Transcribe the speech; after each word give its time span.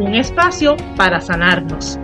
Un 0.00 0.14
espacio 0.14 0.76
para 0.96 1.20
sanarnos. 1.20 2.00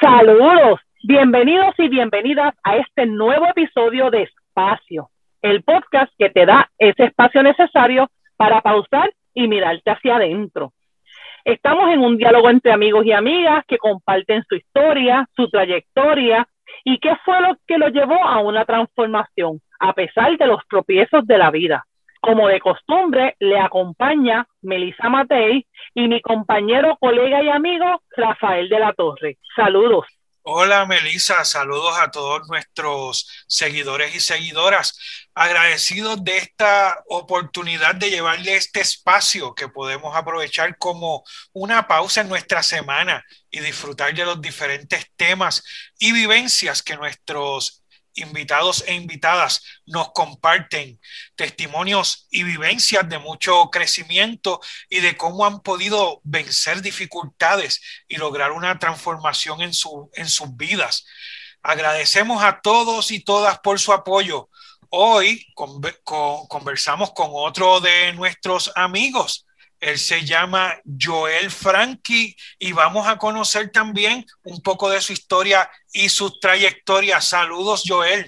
Saludos, 0.00 0.80
bienvenidos 1.02 1.74
y 1.76 1.90
bienvenidas 1.90 2.54
a 2.64 2.78
este 2.78 3.04
nuevo 3.04 3.46
episodio 3.48 4.08
de 4.08 4.22
Espacio, 4.22 5.10
el 5.42 5.62
podcast 5.62 6.10
que 6.18 6.30
te 6.30 6.46
da 6.46 6.70
ese 6.78 7.04
espacio 7.04 7.42
necesario 7.42 8.08
para 8.38 8.62
pausar 8.62 9.12
y 9.34 9.46
mirarte 9.46 9.90
hacia 9.90 10.16
adentro. 10.16 10.72
Estamos 11.44 11.92
en 11.92 12.00
un 12.00 12.16
diálogo 12.16 12.48
entre 12.48 12.72
amigos 12.72 13.04
y 13.04 13.12
amigas 13.12 13.62
que 13.68 13.76
comparten 13.76 14.42
su 14.48 14.54
historia, 14.54 15.28
su 15.36 15.50
trayectoria 15.50 16.48
y 16.82 16.98
qué 16.98 17.14
fue 17.26 17.42
lo 17.42 17.58
que 17.66 17.76
lo 17.76 17.88
llevó 17.88 18.24
a 18.24 18.38
una 18.38 18.64
transformación, 18.64 19.60
a 19.80 19.92
pesar 19.92 20.38
de 20.38 20.46
los 20.46 20.66
tropiezos 20.66 21.26
de 21.26 21.36
la 21.36 21.50
vida. 21.50 21.84
Como 22.20 22.48
de 22.48 22.60
costumbre, 22.60 23.36
le 23.38 23.58
acompaña 23.58 24.46
Melissa 24.62 25.08
Matei 25.08 25.66
y 25.94 26.08
mi 26.08 26.20
compañero, 26.20 26.96
colega 26.98 27.42
y 27.42 27.48
amigo 27.48 28.02
Rafael 28.16 28.68
de 28.68 28.80
la 28.80 28.92
Torre. 28.92 29.38
Saludos. 29.54 30.06
Hola 30.48 30.86
Melissa, 30.86 31.44
saludos 31.44 31.98
a 31.98 32.12
todos 32.12 32.46
nuestros 32.48 33.44
seguidores 33.48 34.14
y 34.14 34.20
seguidoras. 34.20 34.96
Agradecidos 35.34 36.22
de 36.22 36.38
esta 36.38 37.02
oportunidad 37.08 37.96
de 37.96 38.10
llevarle 38.10 38.54
este 38.54 38.80
espacio 38.80 39.56
que 39.56 39.68
podemos 39.68 40.14
aprovechar 40.14 40.78
como 40.78 41.24
una 41.52 41.88
pausa 41.88 42.20
en 42.20 42.28
nuestra 42.28 42.62
semana 42.62 43.24
y 43.50 43.58
disfrutar 43.58 44.14
de 44.14 44.24
los 44.24 44.40
diferentes 44.40 45.10
temas 45.16 45.64
y 45.98 46.12
vivencias 46.12 46.80
que 46.80 46.96
nuestros 46.96 47.82
invitados 48.16 48.82
e 48.86 48.94
invitadas 48.94 49.62
nos 49.86 50.12
comparten 50.12 51.00
testimonios 51.34 52.26
y 52.30 52.42
vivencias 52.42 53.08
de 53.08 53.18
mucho 53.18 53.70
crecimiento 53.70 54.60
y 54.88 55.00
de 55.00 55.16
cómo 55.16 55.46
han 55.46 55.60
podido 55.60 56.20
vencer 56.24 56.82
dificultades 56.82 57.80
y 58.08 58.16
lograr 58.16 58.52
una 58.52 58.78
transformación 58.78 59.62
en, 59.62 59.72
su, 59.72 60.10
en 60.14 60.28
sus 60.28 60.56
vidas. 60.56 61.04
Agradecemos 61.62 62.42
a 62.42 62.60
todos 62.60 63.10
y 63.10 63.20
todas 63.20 63.58
por 63.60 63.78
su 63.78 63.92
apoyo. 63.92 64.48
Hoy 64.88 65.46
conversamos 65.54 67.12
con 67.12 67.28
otro 67.32 67.80
de 67.80 68.12
nuestros 68.12 68.72
amigos, 68.76 69.46
él 69.80 69.98
se 69.98 70.24
llama 70.24 70.74
Joel 71.00 71.50
Frankie 71.50 72.34
y 72.58 72.72
vamos 72.72 73.06
a 73.06 73.18
conocer 73.18 73.70
también 73.70 74.24
un 74.44 74.62
poco 74.62 74.88
de 74.88 75.00
su 75.00 75.12
historia 75.12 75.70
y 75.96 76.10
su 76.10 76.30
trayectoria. 76.38 77.20
Saludos, 77.20 77.84
Joel. 77.86 78.26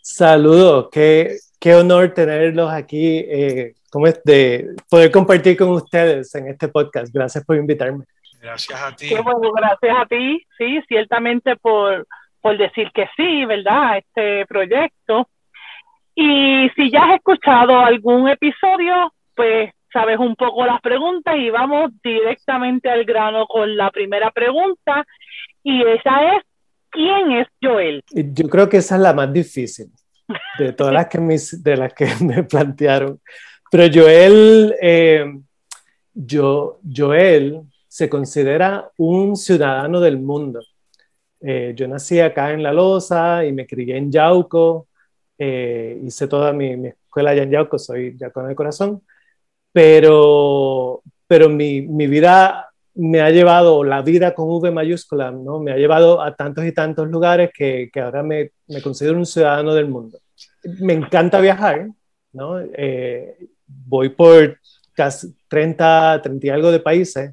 Saludos, 0.00 0.88
qué, 0.92 1.36
qué 1.60 1.74
honor 1.74 2.14
tenerlos 2.14 2.70
aquí, 2.72 3.18
eh, 3.18 3.74
como 3.90 4.06
es 4.06 4.22
de 4.24 4.76
poder 4.88 5.10
compartir 5.10 5.56
con 5.56 5.70
ustedes 5.70 6.32
en 6.36 6.48
este 6.48 6.68
podcast. 6.68 7.12
Gracias 7.12 7.44
por 7.44 7.56
invitarme. 7.56 8.04
Gracias 8.40 8.80
a 8.80 8.94
ti. 8.94 9.08
Qué 9.08 9.20
bueno, 9.20 9.52
gracias 9.52 9.96
a 9.96 10.06
ti, 10.06 10.46
sí, 10.56 10.80
ciertamente 10.86 11.56
por, 11.56 12.06
por 12.40 12.56
decir 12.56 12.90
que 12.94 13.08
sí, 13.16 13.44
¿verdad? 13.46 13.98
Este 13.98 14.46
proyecto. 14.46 15.28
Y 16.14 16.68
si 16.76 16.90
ya 16.90 17.04
has 17.04 17.16
escuchado 17.16 17.80
algún 17.80 18.28
episodio, 18.28 19.12
pues 19.34 19.72
sabes 19.92 20.18
un 20.18 20.36
poco 20.36 20.64
las 20.66 20.80
preguntas 20.80 21.36
y 21.36 21.50
vamos 21.50 21.90
directamente 22.02 22.88
al 22.90 23.04
grano 23.04 23.46
con 23.46 23.76
la 23.76 23.90
primera 23.90 24.30
pregunta 24.30 25.04
y 25.62 25.82
esa 25.82 26.36
es, 26.36 26.42
¿quién 26.92 27.32
es 27.32 27.48
Joel? 27.60 28.02
Yo 28.12 28.48
creo 28.48 28.68
que 28.68 28.78
esa 28.78 28.96
es 28.96 29.00
la 29.00 29.12
más 29.12 29.32
difícil 29.32 29.90
de 30.58 30.72
todas 30.74 30.92
las 30.92 31.08
que 31.08 31.18
me, 31.18 31.36
de 31.36 31.76
las 31.76 31.92
que 31.94 32.06
me 32.24 32.44
plantearon. 32.44 33.20
Pero 33.70 33.84
Joel, 33.92 34.74
eh, 34.80 35.24
yo, 36.12 36.80
Joel 36.94 37.62
se 37.88 38.08
considera 38.08 38.90
un 38.98 39.36
ciudadano 39.36 40.00
del 40.00 40.18
mundo. 40.18 40.60
Eh, 41.40 41.72
yo 41.74 41.88
nací 41.88 42.20
acá 42.20 42.52
en 42.52 42.62
La 42.62 42.72
Loza 42.72 43.44
y 43.44 43.52
me 43.52 43.66
crié 43.66 43.96
en 43.96 44.12
Yauco. 44.12 44.88
Eh, 45.38 45.98
hice 46.04 46.28
toda 46.28 46.52
mi, 46.52 46.76
mi, 46.76 46.88
escuela 46.88 47.30
allá 47.30 47.42
en 47.42 47.50
Yauco, 47.50 47.78
soy 47.78 48.16
ya 48.16 48.30
con 48.30 48.48
el 48.48 48.54
corazón 48.54 49.02
pero, 49.72 51.02
pero 51.26 51.48
mi, 51.48 51.82
mi, 51.82 52.06
vida 52.06 52.71
me 52.94 53.20
ha 53.20 53.30
llevado, 53.30 53.84
la 53.84 54.02
vida 54.02 54.34
con 54.34 54.48
V 54.50 54.70
mayúscula, 54.70 55.30
¿no? 55.30 55.60
me 55.60 55.72
ha 55.72 55.76
llevado 55.76 56.20
a 56.20 56.34
tantos 56.34 56.64
y 56.66 56.72
tantos 56.72 57.08
lugares 57.08 57.50
que, 57.54 57.90
que 57.92 58.00
ahora 58.00 58.22
me, 58.22 58.50
me, 58.68 58.82
considero 58.82 59.16
un 59.16 59.26
ciudadano 59.26 59.74
del 59.74 59.88
mundo. 59.88 60.18
Me 60.80 60.92
encanta 60.92 61.40
viajar, 61.40 61.88
¿no? 62.32 62.60
Eh, 62.60 63.48
voy 63.66 64.10
por 64.10 64.58
casi 64.92 65.34
30, 65.48 66.20
30 66.22 66.46
y 66.46 66.50
algo 66.50 66.70
de 66.70 66.80
países, 66.80 67.32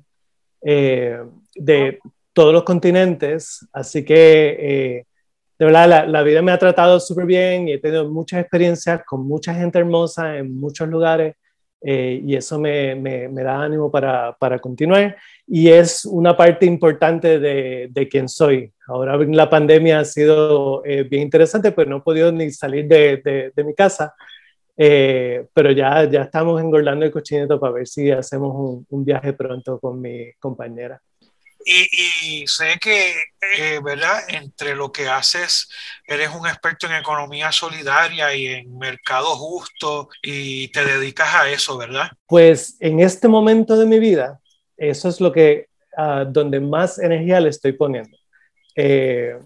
eh, 0.62 1.20
de 1.56 2.00
todos 2.32 2.54
los 2.54 2.64
continentes, 2.64 3.68
así 3.74 4.06
que 4.06 4.58
eh, 4.60 5.06
de 5.58 5.66
verdad 5.66 5.90
la, 5.90 6.06
la, 6.06 6.24
vida 6.24 6.42
me 6.42 6.54
ha 6.54 6.58
tratado 6.58 7.00
súper 7.02 7.26
bien 7.26 7.68
y 7.68 7.74
he 7.74 7.80
tenido 7.80 8.10
muchas 8.10 8.42
experiencias 8.42 9.02
con 9.06 9.28
mucha 9.28 9.54
gente 9.54 9.78
hermosa 9.78 10.38
en 10.38 10.56
muchos 10.56 10.88
lugares 10.88 11.36
eh, 11.82 12.22
y 12.26 12.36
eso 12.36 12.60
me, 12.60 12.94
me, 12.96 13.30
me, 13.30 13.42
da 13.42 13.64
ánimo 13.64 13.90
para, 13.90 14.36
para, 14.38 14.60
continuar 14.60 15.16
y 15.48 15.70
es 15.70 16.04
una 16.06 16.36
parte 16.36 16.66
importante 16.66 17.40
de, 17.40 17.88
de 17.90 18.08
quién 18.10 18.28
soy. 18.28 18.72
Ahora 18.88 19.16
la 19.18 19.50
pandemia 19.50 20.00
ha 20.00 20.06
sido 20.06 20.84
eh, 20.84 21.04
bien 21.04 21.24
interesante, 21.24 21.72
pero 21.72 21.90
no 21.90 21.98
he 21.98 22.02
podido 22.02 22.32
ni 22.32 22.52
salir 22.52 22.86
de, 22.88 23.52
de, 23.56 23.64
mi 23.64 23.74
casa, 23.74 24.14
eh, 24.76 25.46
pero 25.54 25.72
ya, 25.72 26.04
ya 26.04 26.24
estamos 26.24 26.62
engordando 26.62 27.06
el 27.06 27.12
cochinito 27.12 27.60
para 27.60 27.74
ver 27.74 27.88
si 27.88 28.12
hacemos 28.12 28.54
un, 28.56 28.86
un 28.90 29.06
viaje 29.06 29.32
pronto 29.32 29.80
con 29.80 30.02
mi 30.02 30.34
compañera. 30.40 31.02
Y, 31.72 32.48
sé 32.48 32.80
que, 32.82 33.14
eh, 33.58 33.80
¿verdad? 33.84 34.22
Entre 34.30 34.76
lo 34.76 34.92
que 34.92 35.08
haces, 35.08 35.70
eres 36.08 36.30
un 36.30 36.48
experto 36.48 36.88
en 36.88 36.96
economía 36.96 37.52
solidaria 37.52 38.34
y 38.34 38.48
en 38.48 38.78
mercado 38.78 39.36
justo 39.36 40.10
y 40.24 40.70
te 40.70 40.84
dedicas 40.84 41.36
a 41.36 41.50
eso, 41.50 41.78
¿verdad? 41.78 42.10
Pues 42.26 42.76
en 42.80 43.00
este 43.02 43.28
momento 43.28 43.78
de 43.78 43.86
mi 43.86 44.00
vida, 44.00 44.40
eso 44.78 45.10
es 45.10 45.22
lo 45.22 45.32
que, 45.32 45.68
uh, 45.96 46.26
donde 46.28 46.60
más 46.60 46.98
energía 46.98 47.40
le 47.40 47.50
estoy 47.50 47.74
poniendo. 47.74 48.18
Eh, 48.76 49.38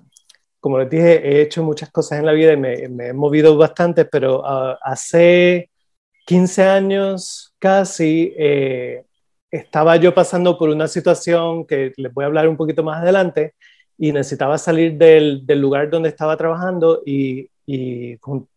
como 0.62 0.80
les 0.80 0.90
dije, 0.90 1.28
he 1.28 1.42
hecho 1.42 1.62
muchas 1.62 1.92
cosas 1.92 2.20
en 2.20 2.26
la 2.26 2.32
vida 2.32 2.54
y 2.54 2.58
me, 2.58 2.88
me 2.88 3.08
he 3.08 3.14
movido 3.14 3.58
bastante, 3.58 4.06
pero 4.06 4.40
uh, 4.40 4.78
hace 4.82 5.70
15 6.26 6.64
años 6.64 7.54
casi 7.60 8.34
eh, 8.38 9.04
estaba 9.54 9.98
yo 9.98 10.16
pasando 10.16 10.58
por 10.58 10.70
una 10.70 10.88
situación 10.88 11.66
que 11.66 11.94
les 11.96 12.12
voy 12.12 12.24
a 12.24 12.28
hablar 12.28 12.48
un 12.48 12.58
poquito 12.58 12.84
más 12.84 13.04
adelante 13.04 13.54
y 14.00 14.12
necesitaba 14.12 14.58
salir 14.58 14.98
del, 14.98 15.46
lugar 15.48 15.92
donde 15.92 16.10
estaba 16.10 16.36
trabajando 16.36 17.04
y, 17.06 17.50
junto 18.20 18.48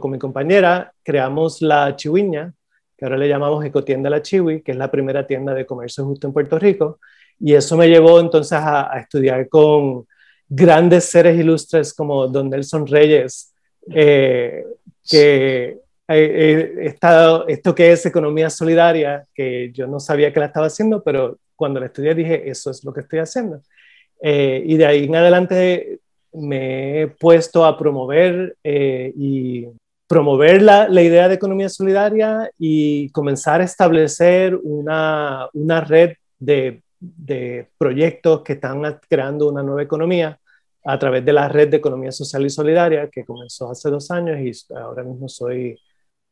con 0.00 0.10
mi 0.10 0.18
compañera 0.18 0.92
creamos 1.04 1.62
la 1.62 1.94
Chihuiña, 1.94 2.52
que 2.98 3.04
ahora 3.04 3.16
le 3.16 3.28
llamamos 3.28 3.64
Ecotienda 3.64 4.10
La 4.10 4.22
Chihui, 4.22 4.62
que 4.62 4.72
es 4.72 4.76
la 4.76 4.90
primera 4.90 5.24
tienda 5.24 5.54
de 5.54 5.64
comercio 5.64 6.04
justo 6.04 6.26
en 6.26 6.32
Puerto 6.32 6.58
Rico. 6.58 6.98
Y 7.38 7.54
eso 7.54 7.76
me 7.76 7.88
llevó 7.88 8.18
entonces 8.20 8.58
a, 8.58 8.92
a 8.92 9.00
estudiar 9.00 9.48
con 9.48 10.04
grandes 10.48 11.04
seres 11.04 11.38
ilustres 11.38 11.94
como 11.94 12.26
Don 12.26 12.50
Nelson 12.50 12.88
Reyes, 12.88 13.54
eh, 13.94 14.64
que 15.08 15.78
estado, 16.18 17.46
esto 17.46 17.74
que 17.74 17.92
es 17.92 18.04
economía 18.04 18.50
solidaria, 18.50 19.26
que 19.34 19.70
yo 19.72 19.86
no 19.86 20.00
sabía 20.00 20.32
que 20.32 20.40
la 20.40 20.46
estaba 20.46 20.66
haciendo, 20.66 21.02
pero 21.02 21.38
cuando 21.54 21.78
la 21.78 21.86
estudié 21.86 22.14
dije, 22.14 22.48
eso 22.48 22.70
es 22.70 22.84
lo 22.84 22.92
que 22.92 23.00
estoy 23.00 23.18
haciendo. 23.18 23.60
Eh, 24.20 24.62
y 24.66 24.76
de 24.76 24.86
ahí 24.86 25.04
en 25.04 25.16
adelante 25.16 26.00
me 26.32 27.02
he 27.02 27.06
puesto 27.08 27.64
a 27.64 27.76
promover 27.76 28.56
eh, 28.62 29.12
y 29.16 29.66
promover 30.06 30.62
la, 30.62 30.88
la, 30.88 31.02
idea 31.02 31.28
de 31.28 31.36
economía 31.36 31.68
solidaria 31.68 32.50
y 32.58 33.10
comenzar 33.10 33.60
a 33.60 33.64
establecer 33.64 34.56
una, 34.56 35.48
una 35.52 35.80
red 35.80 36.14
de, 36.38 36.82
de, 36.98 37.68
proyectos 37.78 38.42
que 38.42 38.54
están 38.54 38.98
creando 39.08 39.48
una 39.48 39.62
nueva 39.62 39.82
economía 39.82 40.38
a 40.84 40.98
través 40.98 41.24
de 41.24 41.32
la 41.32 41.48
red 41.48 41.68
de 41.68 41.76
economía 41.76 42.10
social 42.10 42.44
y 42.44 42.50
solidaria 42.50 43.08
que 43.08 43.24
comenzó 43.24 43.70
hace 43.70 43.88
dos 43.90 44.10
años 44.10 44.38
y 44.40 44.74
ahora 44.74 45.04
mismo 45.04 45.28
soy 45.28 45.78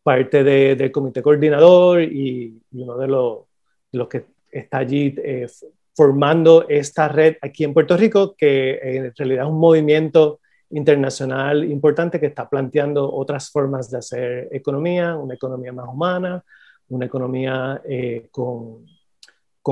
parte 0.09 0.43
de, 0.43 0.75
del 0.75 0.91
comité 0.91 1.21
coordinador 1.21 2.01
y, 2.01 2.59
uno 2.73 2.97
de 2.97 3.09
los, 3.09 4.09
que 4.09 4.25
está 4.51 4.79
allí 4.79 5.15
eh, 5.23 5.47
formando 5.95 6.67
esta 6.67 7.09
red 7.09 7.37
aquí 7.43 7.65
en 7.65 7.75
Puerto 7.75 7.95
Rico, 7.95 8.35
que 8.35 8.79
en 8.81 9.13
realidad 9.15 9.45
es 9.45 9.51
un 9.51 9.61
movimiento 9.61 10.41
internacional 10.71 11.63
importante 11.71 12.19
que 12.19 12.25
está 12.25 12.49
planteando 12.49 13.13
otras 13.13 13.51
formas 13.51 13.91
de 13.91 13.99
hacer 13.99 14.49
economía, 14.51 15.15
una 15.15 15.35
economía 15.35 15.75
más 15.75 15.89
humana, 15.93 16.43
una 16.89 17.05
economía 17.05 17.83
eh, 17.85 18.29
con 18.33 18.87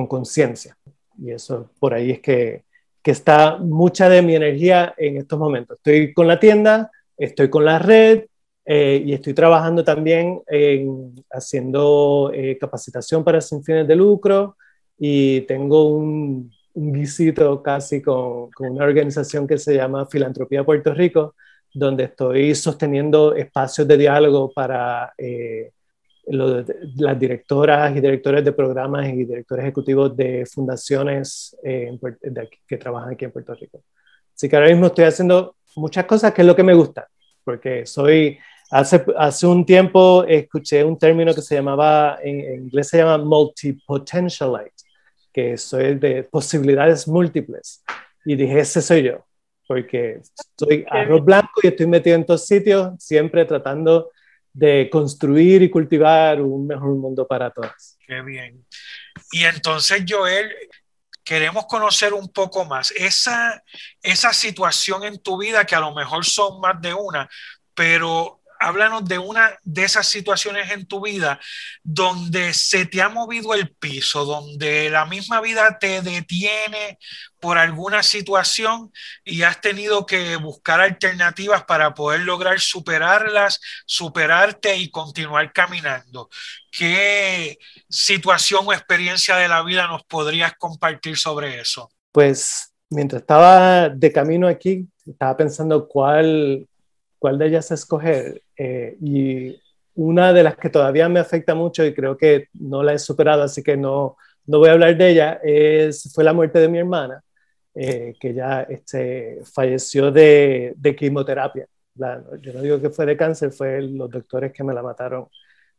conciencia. 0.06 0.77
y 1.19 1.31
eso 1.31 1.71
por 1.81 1.94
ahí 1.94 2.11
es 2.11 2.21
que, 2.21 2.65
que 3.00 3.11
está 3.11 3.56
mucha 3.56 4.11
de 4.11 4.21
mi 4.21 4.35
energía 4.37 4.94
en 4.99 5.17
estos 5.17 5.38
momentos. 5.38 5.79
Estoy 5.79 6.12
con 6.12 6.27
la 6.27 6.38
tienda, 6.38 6.91
estoy 7.17 7.49
con 7.49 7.65
la 7.65 7.79
red, 7.79 8.27
eh, 8.69 9.01
y 9.07 9.13
estoy 9.13 9.33
trabajando 9.33 9.85
también 9.85 10.43
en 10.49 11.15
haciendo 11.31 12.33
eh, 12.35 12.59
capacitación 12.59 13.23
para 13.23 13.41
sin 13.41 13.63
fines 13.63 13.87
de 13.87 13.95
lucro 13.95 14.57
y 14.99 15.43
tengo 15.43 15.89
un, 15.91 16.51
un 16.75 16.93
visito 16.93 17.63
casi 17.63 18.03
con, 18.03 18.51
con, 18.51 18.71
una 18.71 18.85
organización 18.85 19.47
que 19.47 19.57
se 19.57 19.77
llama 19.77 20.07
Filantropía 20.07 20.65
Puerto 20.65 20.93
Rico, 20.93 21.37
donde 21.73 22.05
estoy 22.05 22.57
sosteniendo 22.57 23.37
espacios 23.37 23.87
de 23.87 23.99
diálogo 23.99 24.51
para 24.53 25.12
eh, 25.17 25.71
las 26.27 27.19
directoras 27.21 27.97
y 27.97 28.01
directores 28.01 28.45
de 28.45 28.51
programas 28.51 29.07
y 29.07 29.25
directores 29.25 29.65
ejecutivos 29.65 30.17
de 30.17 30.45
fundaciones 30.45 31.57
que 31.62 32.77
trabajan 32.79 33.12
aquí 33.12 33.27
en 33.27 33.31
Puerto 33.31 33.55
Rico. 33.55 33.85
Así 34.35 34.49
que 34.49 34.57
ahora 34.57 34.71
mismo 34.71 34.87
estoy 34.87 35.05
haciendo 35.05 35.55
muchas 35.77 36.05
cosas 36.05 36.33
que 36.35 36.43
es 36.43 36.47
lo 36.49 36.57
que 36.57 36.65
me 36.65 36.75
gusta, 36.75 37.07
porque 37.45 37.87
soy 37.87 38.37
Hace, 38.71 39.05
hace 39.17 39.47
un 39.47 39.65
tiempo 39.65 40.25
escuché 40.25 40.83
un 40.83 40.99
término 40.99 41.35
que 41.35 41.43
se 41.43 41.55
llamaba, 41.55 42.19
en, 42.23 42.65
inglés 42.65 42.89
se 42.89 42.99
llama 42.99 43.19
multipotentialite, 43.19 44.73
que 45.33 45.57
soy 45.57 45.95
de 45.95 46.25
posibilidades 46.25 47.07
múltiples. 47.07 47.85
Y 48.25 48.35
dije, 48.35 48.59
ese 48.59 48.83
soy 48.83 49.05
yo, 49.05 49.25
porque 49.69 50.21
soy 50.59 50.85
arroz 50.91 51.25
blanco 51.25 51.61
y 51.63 51.69
estoy 51.69 51.87
metido 51.87 52.17
en 52.17 52.27
todos 52.27 52.45
sitios, 52.45 52.93
siempre 52.99 53.45
tratando 53.45 54.11
de 54.53 54.89
construir 54.91 55.62
y 55.62 55.71
cultivar 55.71 56.41
un 56.41 56.67
mejor 56.67 56.95
mundo 56.95 57.27
para 57.27 57.51
todos. 57.51 57.99
Qué 58.07 58.23
bien. 58.23 58.65
Y 59.31 59.45
entonces, 59.45 60.03
Joel, 60.09 60.51
queremos 61.23 61.67
conocer 61.67 62.15
un 62.15 62.33
poco 62.33 62.65
más 62.65 62.91
esa, 62.93 63.62
esa 64.03 64.33
situación 64.33 65.05
en 65.05 65.19
tu 65.19 65.37
vida, 65.37 65.65
que 65.65 65.75
a 65.75 65.81
lo 65.81 65.95
mejor 65.95 66.25
son 66.25 66.61
más 66.61 66.81
de 66.81 66.95
una, 66.95 67.29
pero 67.75 68.36
háblanos 68.58 69.05
de 69.05 69.19
una 69.19 69.58
de 69.62 69.85
esas 69.85 70.06
situaciones 70.08 70.70
en 70.70 70.87
tu 70.87 71.00
vida 71.00 71.41
donde 71.82 72.55
se 72.55 72.87
te 72.87 73.03
ha 73.03 73.08
movido 73.08 73.55
el 73.55 73.70
piso, 73.70 74.25
donde 74.25 74.91
la 74.91 75.06
misma 75.06 75.41
vida 75.41 75.79
te 75.79 76.03
detiene 76.03 76.99
por 77.41 77.58
alguna 77.58 78.03
situación 78.03 78.93
y 79.25 79.43
has 79.43 79.61
tenido 79.61 80.06
que 80.06 80.37
buscar 80.37 80.81
alternativas 80.81 81.64
para 81.64 81.94
poder 81.94 82.20
lograr 82.20 82.58
superarlas, 82.61 83.61
superarte 83.85 84.76
y 84.76 84.91
continuar 84.91 85.52
caminando. 85.52 86.29
¿Qué 86.70 87.59
situación 87.88 88.64
o 88.67 88.73
experiencia 88.73 89.37
de 89.37 89.49
la 89.49 89.62
vida 89.62 89.87
nos 89.87 90.05
podrías 90.05 90.55
compartir 90.56 91.17
sobre 91.17 91.61
eso? 91.61 91.91
Pues 92.12 92.73
mientras 92.91 93.23
estaba 93.23 93.88
de 93.88 94.12
camino 94.12 94.49
aquí, 94.49 94.87
estaba 95.06 95.37
pensando 95.37 95.87
cuál, 95.87 96.67
cuál 97.26 97.38
de 97.38 97.46
ellas 97.49 97.73
escoger. 97.73 98.40
Eh, 98.56 98.96
y 99.00 99.61
una 99.96 100.32
de 100.32 100.44
las 100.44 100.56
que 100.56 100.70
todavía 100.70 101.08
me 101.08 101.19
afecta 101.19 101.56
mucho 101.56 101.84
y 101.84 101.93
creo 101.93 102.17
que 102.17 102.50
no 102.52 102.84
la 102.84 102.93
he 102.93 103.00
superado, 103.00 103.43
así 103.43 103.64
que 103.64 103.76
no, 103.76 104.17
no 104.46 104.61
voy 104.61 104.69
a 104.69 104.75
hablar 104.75 104.96
de 104.96 105.11
ella, 105.11 105.40
es, 105.43 106.12
fue 106.14 106.23
la 106.23 106.32
muerte 106.32 106.61
de 106.61 106.69
mi 106.69 106.78
hermana, 106.78 107.20
eh, 107.75 108.14
que 108.20 108.32
ya 108.32 108.62
este, 108.62 109.40
falleció 109.52 110.12
de, 110.12 110.75
de 110.76 110.94
quimioterapia. 110.94 111.67
yo 112.40 112.52
no 112.52 112.62
digo 112.62 112.81
que 112.81 112.90
fue 112.90 113.06
de 113.06 113.17
cáncer, 113.17 113.50
fue 113.50 113.82
los 113.82 114.08
doctores 114.08 114.52
que 114.52 114.62
me 114.62 114.73
la 114.73 114.84
mataron 114.84 115.26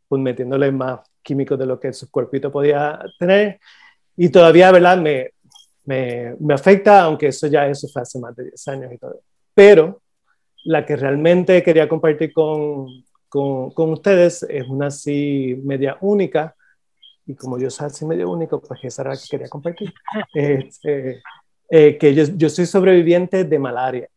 pues, 0.06 0.22
metiéndole 0.22 0.70
más 0.70 1.00
químicos 1.24 1.58
de 1.58 1.66
lo 1.66 1.80
que 1.80 1.94
su 1.94 2.12
cuerpito 2.12 2.52
podía 2.52 3.00
tener. 3.18 3.58
Y 4.18 4.28
todavía, 4.30 4.70
¿verdad? 4.70 4.98
Me, 4.98 5.32
me, 5.86 6.36
me 6.42 6.54
afecta, 6.54 7.04
aunque 7.04 7.28
eso 7.28 7.48
ya 7.48 7.66
eso 7.68 7.88
fue 7.88 8.02
hace 8.02 8.20
más 8.20 8.36
de 8.36 8.44
10 8.44 8.68
años 8.68 8.92
y 8.92 8.98
todo. 8.98 9.22
Pero 9.54 10.02
la 10.68 10.86
que 10.86 10.98
realmente 10.98 11.64
quería 11.64 11.88
compartir 11.88 12.34
con, 12.34 12.88
con, 13.30 13.92
ustedes 13.92 14.44
es 14.44 14.68
una 14.68 14.88
así 14.88 15.58
media 15.64 15.98
única, 16.02 16.56
y 17.26 17.36
como 17.36 17.58
yo 17.58 17.70
soy 17.70 17.88
así 17.88 18.06
medio 18.06 18.30
único, 18.30 18.62
pues 18.62 18.82
esa 18.84 19.04
era 19.04 19.12
la 19.12 19.18
que 19.18 19.28
quería 19.30 19.48
compartir. 19.48 19.94
Este, 20.34 21.22
eh, 21.70 21.98
que 21.98 22.14
yo, 22.14 22.26
yo, 22.36 22.50
soy 22.50 22.66
sobreviviente 22.66 23.46
de 23.46 23.60
malaria. 23.60 24.10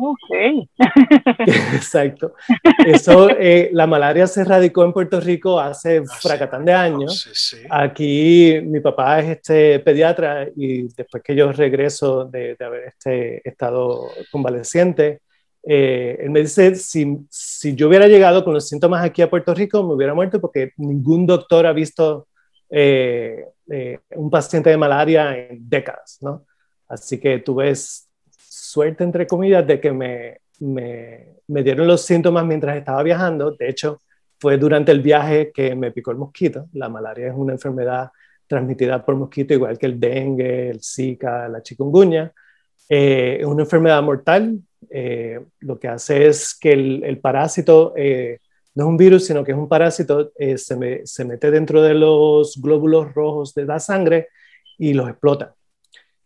Ok. 0.00 0.68
Exacto. 1.74 2.34
Eso, 2.84 3.30
eh, 3.30 3.70
la 3.72 3.86
malaria 3.86 4.26
se 4.26 4.44
radicó 4.44 4.84
en 4.84 4.92
Puerto 4.92 5.20
Rico 5.20 5.60
hace 5.60 6.02
fracatán 6.04 6.64
de 6.64 6.72
años. 6.72 7.58
Aquí 7.70 8.60
mi 8.64 8.80
papá 8.80 9.20
es 9.20 9.36
este 9.36 9.78
pediatra 9.80 10.48
y 10.56 10.88
después 10.94 11.22
que 11.22 11.36
yo 11.36 11.52
regreso 11.52 12.24
de, 12.24 12.56
de 12.56 12.64
haber 12.64 12.84
este, 12.88 13.48
estado 13.48 14.08
convaleciente, 14.32 15.20
eh, 15.64 16.18
él 16.20 16.30
me 16.30 16.40
dice, 16.40 16.74
si, 16.74 17.18
si, 17.30 17.74
yo 17.74 17.88
hubiera 17.88 18.08
llegado 18.08 18.44
con 18.44 18.54
los 18.54 18.68
síntomas 18.68 19.04
aquí 19.04 19.22
a 19.22 19.30
Puerto 19.30 19.54
Rico, 19.54 19.82
me 19.86 19.94
hubiera 19.94 20.14
muerto 20.14 20.40
porque 20.40 20.72
ningún 20.76 21.26
doctor 21.26 21.66
ha 21.66 21.72
visto 21.72 22.28
eh, 22.68 23.46
eh, 23.70 24.00
un 24.16 24.28
paciente 24.30 24.70
de 24.70 24.76
malaria 24.76 25.36
en 25.36 25.68
décadas, 25.68 26.18
¿no? 26.20 26.46
Así 26.88 27.18
que 27.20 27.38
tuve 27.38 27.72
suerte, 27.74 29.04
entre 29.04 29.26
comillas, 29.26 29.66
de 29.66 29.80
que 29.80 29.92
me, 29.92 30.38
me, 30.60 31.36
me, 31.46 31.62
dieron 31.62 31.86
los 31.86 32.02
síntomas 32.02 32.44
mientras 32.44 32.76
estaba 32.76 33.02
viajando. 33.02 33.52
De 33.52 33.68
hecho, 33.68 34.00
fue 34.38 34.58
durante 34.58 34.90
el 34.92 35.00
viaje 35.00 35.52
que 35.52 35.74
me 35.76 35.92
picó 35.92 36.10
el 36.10 36.18
mosquito. 36.18 36.68
La 36.72 36.88
malaria 36.88 37.28
es 37.28 37.34
una 37.34 37.52
enfermedad 37.52 38.10
transmitida 38.46 39.04
por 39.04 39.16
mosquito, 39.16 39.54
igual 39.54 39.78
que 39.78 39.86
el 39.86 40.00
dengue, 40.00 40.70
el 40.70 40.82
zika, 40.82 41.48
la 41.48 41.62
chikungunya. 41.62 42.32
es 42.88 43.46
una 43.46 43.62
enfermedad 43.62 44.02
mortal, 44.02 44.60
eh, 44.90 45.40
lo 45.60 45.78
que 45.78 45.88
hace 45.88 46.26
es 46.26 46.54
que 46.54 46.72
el, 46.72 47.18
parásito 47.18 47.92
eh, 47.96 48.38
no 48.74 48.84
es 48.84 48.88
un 48.88 48.96
virus, 48.96 49.26
sino 49.26 49.44
que 49.44 49.52
es 49.52 49.58
un 49.58 49.68
parásito, 49.68 50.32
eh, 50.38 50.58
se, 50.58 51.02
se, 51.04 51.24
mete 51.24 51.50
dentro 51.50 51.82
de 51.82 51.94
los 51.94 52.60
glóbulos 52.60 53.12
rojos 53.14 53.54
de 53.54 53.64
la 53.64 53.78
sangre 53.78 54.28
y 54.78 54.94
los 54.94 55.08
explota. 55.08 55.54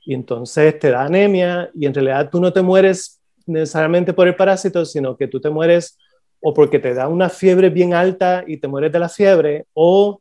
Y 0.04 0.14
entonces 0.14 0.78
te 0.78 0.90
da 0.90 1.04
anemia 1.04 1.70
y 1.75 1.86
en 1.86 1.94
realidad 1.94 2.30
tú 2.30 2.40
no 2.40 2.52
te 2.52 2.62
mueres 2.62 3.20
necesariamente 3.46 4.12
por 4.12 4.28
el 4.28 4.36
parásito, 4.36 4.84
sino 4.84 5.16
que 5.16 5.28
tú 5.28 5.40
te 5.40 5.50
mueres 5.50 5.98
o 6.40 6.54
porque 6.54 6.78
te 6.78 6.94
da 6.94 7.08
una 7.08 7.28
fiebre 7.28 7.70
bien 7.70 7.94
alta 7.94 8.44
y 8.46 8.58
te 8.58 8.68
mueres 8.68 8.92
de 8.92 8.98
la 8.98 9.08
fiebre, 9.08 9.64
o, 9.72 10.20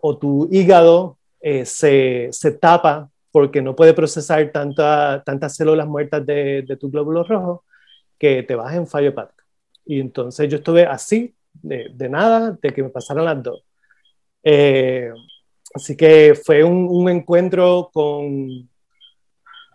o 0.00 0.18
tu 0.18 0.48
hígado 0.50 1.18
se, 1.64 2.28
se, 2.30 2.52
tapa 2.52 3.09
porque 3.32 3.62
no 3.62 3.76
puede 3.76 3.94
procesar 3.94 4.50
tanta, 4.52 5.22
tantas 5.24 5.54
células 5.54 5.86
muertas 5.86 6.24
de, 6.26 6.62
de 6.62 6.76
tu 6.76 6.90
glóbulo 6.90 7.24
rojo 7.24 7.64
que 8.18 8.42
te 8.42 8.54
vas 8.54 8.74
en 8.74 8.86
fallo 8.86 9.08
hepático. 9.08 9.44
Y 9.84 10.00
entonces 10.00 10.48
yo 10.48 10.58
estuve 10.58 10.84
así, 10.84 11.34
de, 11.52 11.90
de 11.94 12.08
nada, 12.08 12.56
de 12.60 12.70
que 12.72 12.82
me 12.82 12.90
pasaran 12.90 13.24
las 13.24 13.42
dos. 13.42 13.64
Eh, 14.42 15.10
así 15.74 15.96
que 15.96 16.34
fue 16.34 16.64
un, 16.64 16.86
un, 16.88 17.08
encuentro 17.08 17.90
con, 17.92 18.68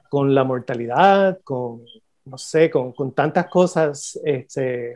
con 0.10 0.34
la 0.34 0.44
mortalidad, 0.44 1.40
con, 1.44 1.82
no 2.26 2.38
sé, 2.38 2.70
con, 2.70 2.94
con 2.94 3.14
tantas 3.14 3.48
cosas 3.48 4.20
este, 4.24 4.96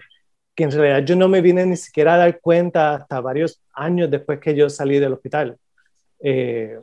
que 0.56 0.64
en 0.64 0.72
realidad 0.72 1.06
yo 1.06 1.16
no 1.16 1.28
me 1.28 1.42
vine 1.42 1.66
ni 1.66 1.78
siquiera 1.78 2.16
a 2.16 2.18
dar 2.18 2.40
cuenta 2.42 2.96
hasta 2.96 3.22
varios 3.22 3.62
años 3.74 4.12
después 4.12 4.40
que 4.40 4.56
yo 4.56 4.70
salí 4.70 5.00
del 5.00 5.14
hospital. 5.14 5.58
Eh, 6.22 6.80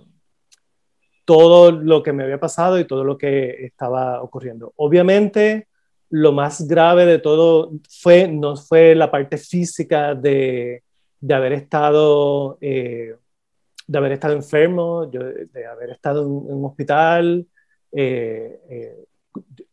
todo 1.26 1.72
lo 1.72 2.02
que 2.02 2.12
me 2.12 2.22
había 2.24 2.40
pasado 2.40 2.78
y 2.78 2.86
todo 2.86 3.04
lo 3.04 3.18
que 3.18 3.66
estaba 3.66 4.22
ocurriendo. 4.22 4.72
Obviamente, 4.76 5.68
lo 6.08 6.32
más 6.32 6.66
grave 6.66 7.04
de 7.04 7.18
todo 7.18 7.72
fue, 8.00 8.28
no 8.28 8.56
fue 8.56 8.94
la 8.94 9.10
parte 9.10 9.36
física 9.36 10.14
de, 10.14 10.84
de 11.20 11.34
haber 11.34 11.52
estado, 11.52 12.58
eh, 12.60 13.16
de 13.86 13.98
haber 13.98 14.12
estado 14.12 14.34
enfermo, 14.34 15.06
de 15.06 15.66
haber 15.66 15.90
estado 15.90 16.22
en, 16.22 16.28
un 16.30 16.64
hospital. 16.64 17.46
Eh, 17.90 18.60
eh, 18.70 19.04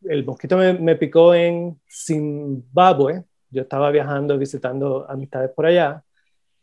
el 0.05 0.25
mosquito 0.25 0.57
me, 0.57 0.95
picó 0.95 1.35
en 1.35 1.79
Zimbabue. 1.87 3.23
Yo 3.51 3.61
estaba 3.61 3.91
viajando, 3.91 4.37
visitando 4.39 5.05
amistades 5.07 5.51
por 5.51 5.67
allá 5.67 6.03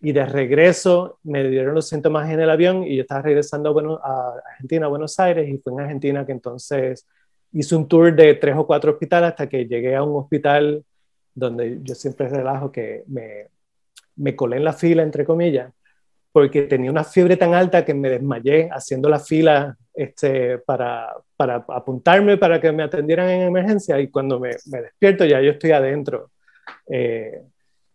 y 0.00 0.12
de 0.12 0.24
regreso 0.24 1.18
me 1.24 1.46
dieron 1.48 1.74
los 1.74 1.88
síntomas 1.88 2.30
en 2.30 2.40
el 2.40 2.50
avión 2.50 2.84
y 2.84 2.96
yo 2.96 3.02
estaba 3.02 3.22
regresando 3.22 3.72
bueno, 3.72 4.00
a 4.02 4.34
Argentina, 4.52 4.86
a 4.86 4.88
Buenos 4.88 5.18
Aires, 5.20 5.48
y 5.48 5.58
fue 5.58 5.72
en 5.72 5.80
Argentina 5.80 6.24
que 6.24 6.32
entonces 6.32 7.06
hice 7.52 7.76
un 7.76 7.86
tour 7.86 8.14
de 8.14 8.34
tres 8.34 8.56
o 8.56 8.66
cuatro 8.66 8.92
hospitales 8.92 9.30
hasta 9.30 9.48
que 9.48 9.66
llegué 9.66 9.94
a 9.94 10.02
un 10.02 10.16
hospital 10.16 10.84
donde 11.34 11.80
yo 11.82 11.94
siempre 11.94 12.28
relajo 12.28 12.72
que 12.72 13.04
me, 13.08 13.48
me 14.16 14.34
colé 14.34 14.56
en 14.56 14.64
la 14.64 14.72
fila, 14.72 15.02
entre 15.02 15.24
comillas, 15.24 15.72
porque 16.32 16.62
tenía 16.62 16.90
una 16.90 17.04
fiebre 17.04 17.36
tan 17.36 17.54
alta 17.54 17.84
que 17.84 17.94
me 17.94 18.08
desmayé 18.08 18.68
haciendo 18.70 19.08
la 19.08 19.18
fila 19.18 19.76
este, 19.92 20.58
para, 20.58 21.12
para 21.36 21.64
apuntarme 21.68 22.36
para 22.36 22.60
que 22.60 22.72
me 22.72 22.84
atendieran 22.84 23.28
en 23.28 23.42
emergencia 23.42 24.00
y 24.00 24.08
cuando 24.08 24.38
me, 24.38 24.50
me 24.66 24.82
despierto 24.82 25.24
ya 25.24 25.40
yo 25.40 25.50
estoy 25.50 25.72
adentro 25.72 26.30
eh, 26.88 27.42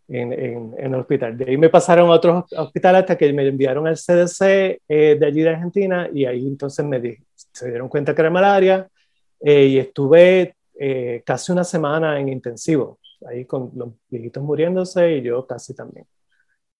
en, 0.08 0.34
en, 0.34 0.74
el 0.78 0.96
hospital. 0.96 1.38
De 1.38 1.46
ahí 1.46 1.58
me 1.58 1.70
pasaron 1.70 2.10
a 2.10 2.14
otro 2.14 2.46
hospital 2.58 2.98
hasta 2.98 3.18
que 3.18 3.32
me 3.34 3.48
enviaron 3.48 3.88
al 3.88 3.98
CDC 3.98 4.42
eh, 4.88 5.18
de 5.20 5.26
allí 5.26 5.42
de 5.42 5.50
Argentina 5.50 6.10
y 6.14 6.26
ahí 6.26 6.48
entonces 6.48 6.86
me 6.86 7.00
di, 7.00 7.18
se 7.34 7.70
dieron 7.70 7.90
cuenta 7.90 8.14
que 8.14 8.22
era 8.22 8.30
malaria 8.30 8.88
eh, 9.40 9.66
y 9.66 9.78
estuve 9.78 10.56
casi 11.24 11.54
una 11.54 11.64
semana 11.64 12.20
en 12.20 12.28
intensivo, 12.28 13.00
ahí 13.26 13.46
con 13.46 13.72
los 13.76 13.94
viejitos 14.10 14.44
muriéndose 14.44 15.18
y 15.18 15.22
yo 15.22 15.48
casi 15.48 15.74
también. 15.74 16.06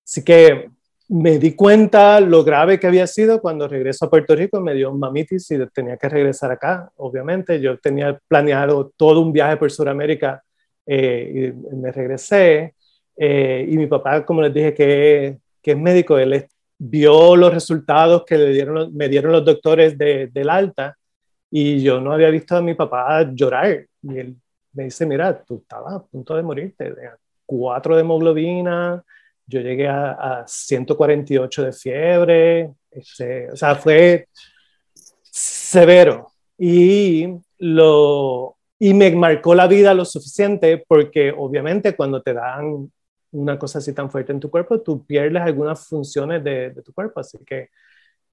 Así 0.04 0.22
que 0.22 0.70
me 1.08 1.38
di 1.38 1.54
cuenta 1.54 2.20
lo 2.20 2.44
grave 2.44 2.80
que 2.80 2.88
había 2.88 3.06
sido 3.08 3.40
cuando 3.42 3.68
regreso 3.68 4.06
a 4.06 4.10
Puerto 4.10 4.36
Rico, 4.36 4.60
me 4.60 4.74
dio 4.74 4.92
mamitis 4.92 5.52
y 5.52 5.66
tenía 5.68 5.98
que 5.98 6.10
regresar 6.10 6.52
acá, 6.52 6.92
obviamente. 6.98 7.60
Yo 7.62 7.78
tenía 7.80 8.20
planeado 8.28 8.92
todo 8.98 9.22
un 9.22 9.32
viaje 9.32 9.58
por 9.58 9.72
Sudamérica 9.72 10.44
eh, 10.86 11.54
y 11.72 11.76
me 11.76 11.92
regresé. 11.92 12.75
Eh, 13.18 13.66
y 13.70 13.78
mi 13.78 13.88
papá, 13.88 14.26
como 14.26 14.42
les 14.42 14.54
dije, 14.54 14.74
que, 14.74 15.38
que 15.62 15.72
es 15.72 15.78
médico, 15.78 16.18
él 16.18 16.48
vio 16.78 17.36
los 17.36 17.54
resultados 17.54 18.24
que 18.26 18.38
le 18.38 18.52
dieron, 18.52 18.96
me 18.96 19.08
dieron 19.10 19.32
los 19.32 19.46
doctores 19.46 19.98
de, 19.98 20.28
del 20.28 20.50
alta 20.50 20.98
y 21.50 21.82
yo 21.82 22.02
no 22.02 22.12
había 22.12 22.30
visto 22.30 22.56
a 22.58 22.62
mi 22.62 22.74
papá 22.74 23.30
llorar. 23.34 23.86
Y 24.02 24.18
él 24.18 24.36
me 24.74 24.86
dice, 24.86 25.06
mira, 25.06 25.42
tú 25.44 25.60
estabas 25.62 25.94
a 25.94 26.04
punto 26.04 26.36
de 26.36 26.44
morirte, 26.44 26.92
de 26.92 27.10
cuatro 27.46 27.96
de 27.96 28.02
hemoglobina, 28.02 29.04
yo 29.48 29.62
llegué 29.62 29.88
a, 29.88 30.44
148 30.46 31.64
de 31.64 31.74
fiebre, 31.74 32.74
este, 32.92 33.52
o 33.52 33.56
sea, 33.56 33.76
fue 33.76 34.28
severo. 35.22 36.32
Y, 36.58 37.28
lo, 37.60 38.58
y 38.80 38.94
me 38.94 39.12
marcó 39.12 39.56
la 39.56 39.68
vida 39.68 39.94
lo 39.94 40.06
suficiente 40.06 40.84
porque 40.88 41.32
obviamente 41.32 41.96
cuando 41.96 42.22
te 42.22 42.34
dan 42.34 42.92
una 43.36 43.60
cosa 43.60 43.80
así 43.80 43.94
tan 43.94 44.10
fuerte 44.10 44.32
en 44.32 44.40
tu 44.40 44.50
cuerpo, 44.50 44.82
tú 44.82 45.06
pierdes 45.06 45.42
algunas 45.42 45.88
funciones 45.88 46.44
de, 46.44 46.72
tu 46.84 46.94
cuerpo. 46.94 47.20
Así 47.20 47.38
que 47.46 47.70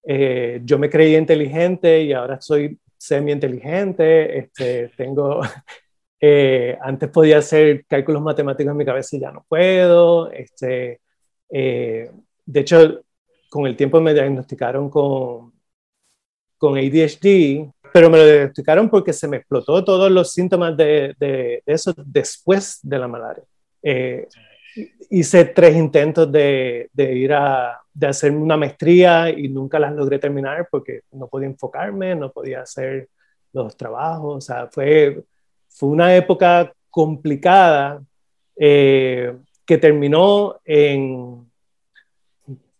eh, 0.05 0.61
yo 0.65 0.79
me 0.79 0.91
creí 0.91 1.17
inteligente 1.17 2.03
y 2.03 2.13
ahora 2.13 2.41
soy 2.41 2.79
semi-inteligente. 2.97 4.39
Este, 4.39 4.89
tengo, 4.97 5.41
eh, 6.21 6.79
antes 6.81 7.11
podía 7.11 7.39
hacer 7.39 7.85
cálculos 7.87 8.23
matemáticos 8.23 8.71
en 8.71 8.77
mi 8.77 8.85
cabeza 8.85 9.17
y 9.17 9.21
ya 9.21 9.33
no 9.33 9.45
puedo. 9.49 10.31
Este, 10.31 11.01
eh, 11.51 12.11
de 12.47 12.61
hecho, 12.61 13.01
con 13.51 13.67
el 13.67 13.77
tiempo 13.77 14.01
me 14.01 14.15
diagnosticaron 14.15 14.89
con, 14.89 15.53
con 16.57 16.79
ADHD, 16.79 17.71
pero 17.93 18.09
me 18.09 18.19
lo 18.19 18.25
diagnosticaron 18.25 18.89
porque 18.89 19.13
se 19.13 19.29
me 19.29 19.39
explotó 19.39 19.85
todos 19.85 20.11
los 20.11 20.33
síntomas 20.33 20.77
de, 20.77 21.15
de, 21.19 21.63
eso 21.67 21.93
después 21.97 22.79
de 22.83 22.99
la 22.99 23.09
malaria. 23.09 23.45
Eh, 23.83 24.29
hice 25.11 25.45
tres 25.47 25.77
intentos 25.77 26.31
de, 26.31 26.91
de, 26.93 27.15
ir 27.15 27.33
a 27.33 27.81
de 27.93 28.07
hacer 28.07 28.33
una 28.33 28.57
maestría 28.57 29.31
y 29.31 29.49
nunca 29.49 29.79
las 29.79 29.93
logré 29.93 30.19
terminar 30.19 30.69
porque 30.71 31.03
no 31.13 31.29
podía 31.29 31.49
enfocarme, 31.49 32.15
no 32.15 32.33
podía 32.33 32.63
hacer 32.63 33.09
los 33.53 33.77
trabajos, 33.77 34.37
o 34.37 34.41
sea, 34.41 34.69
fue, 34.69 35.23
fue 35.69 35.89
una 35.91 36.17
época 36.17 36.73
complicada. 36.91 38.03
Eh, 38.57 39.35
que 39.65 39.79
terminó 39.79 40.61
en, 40.65 41.51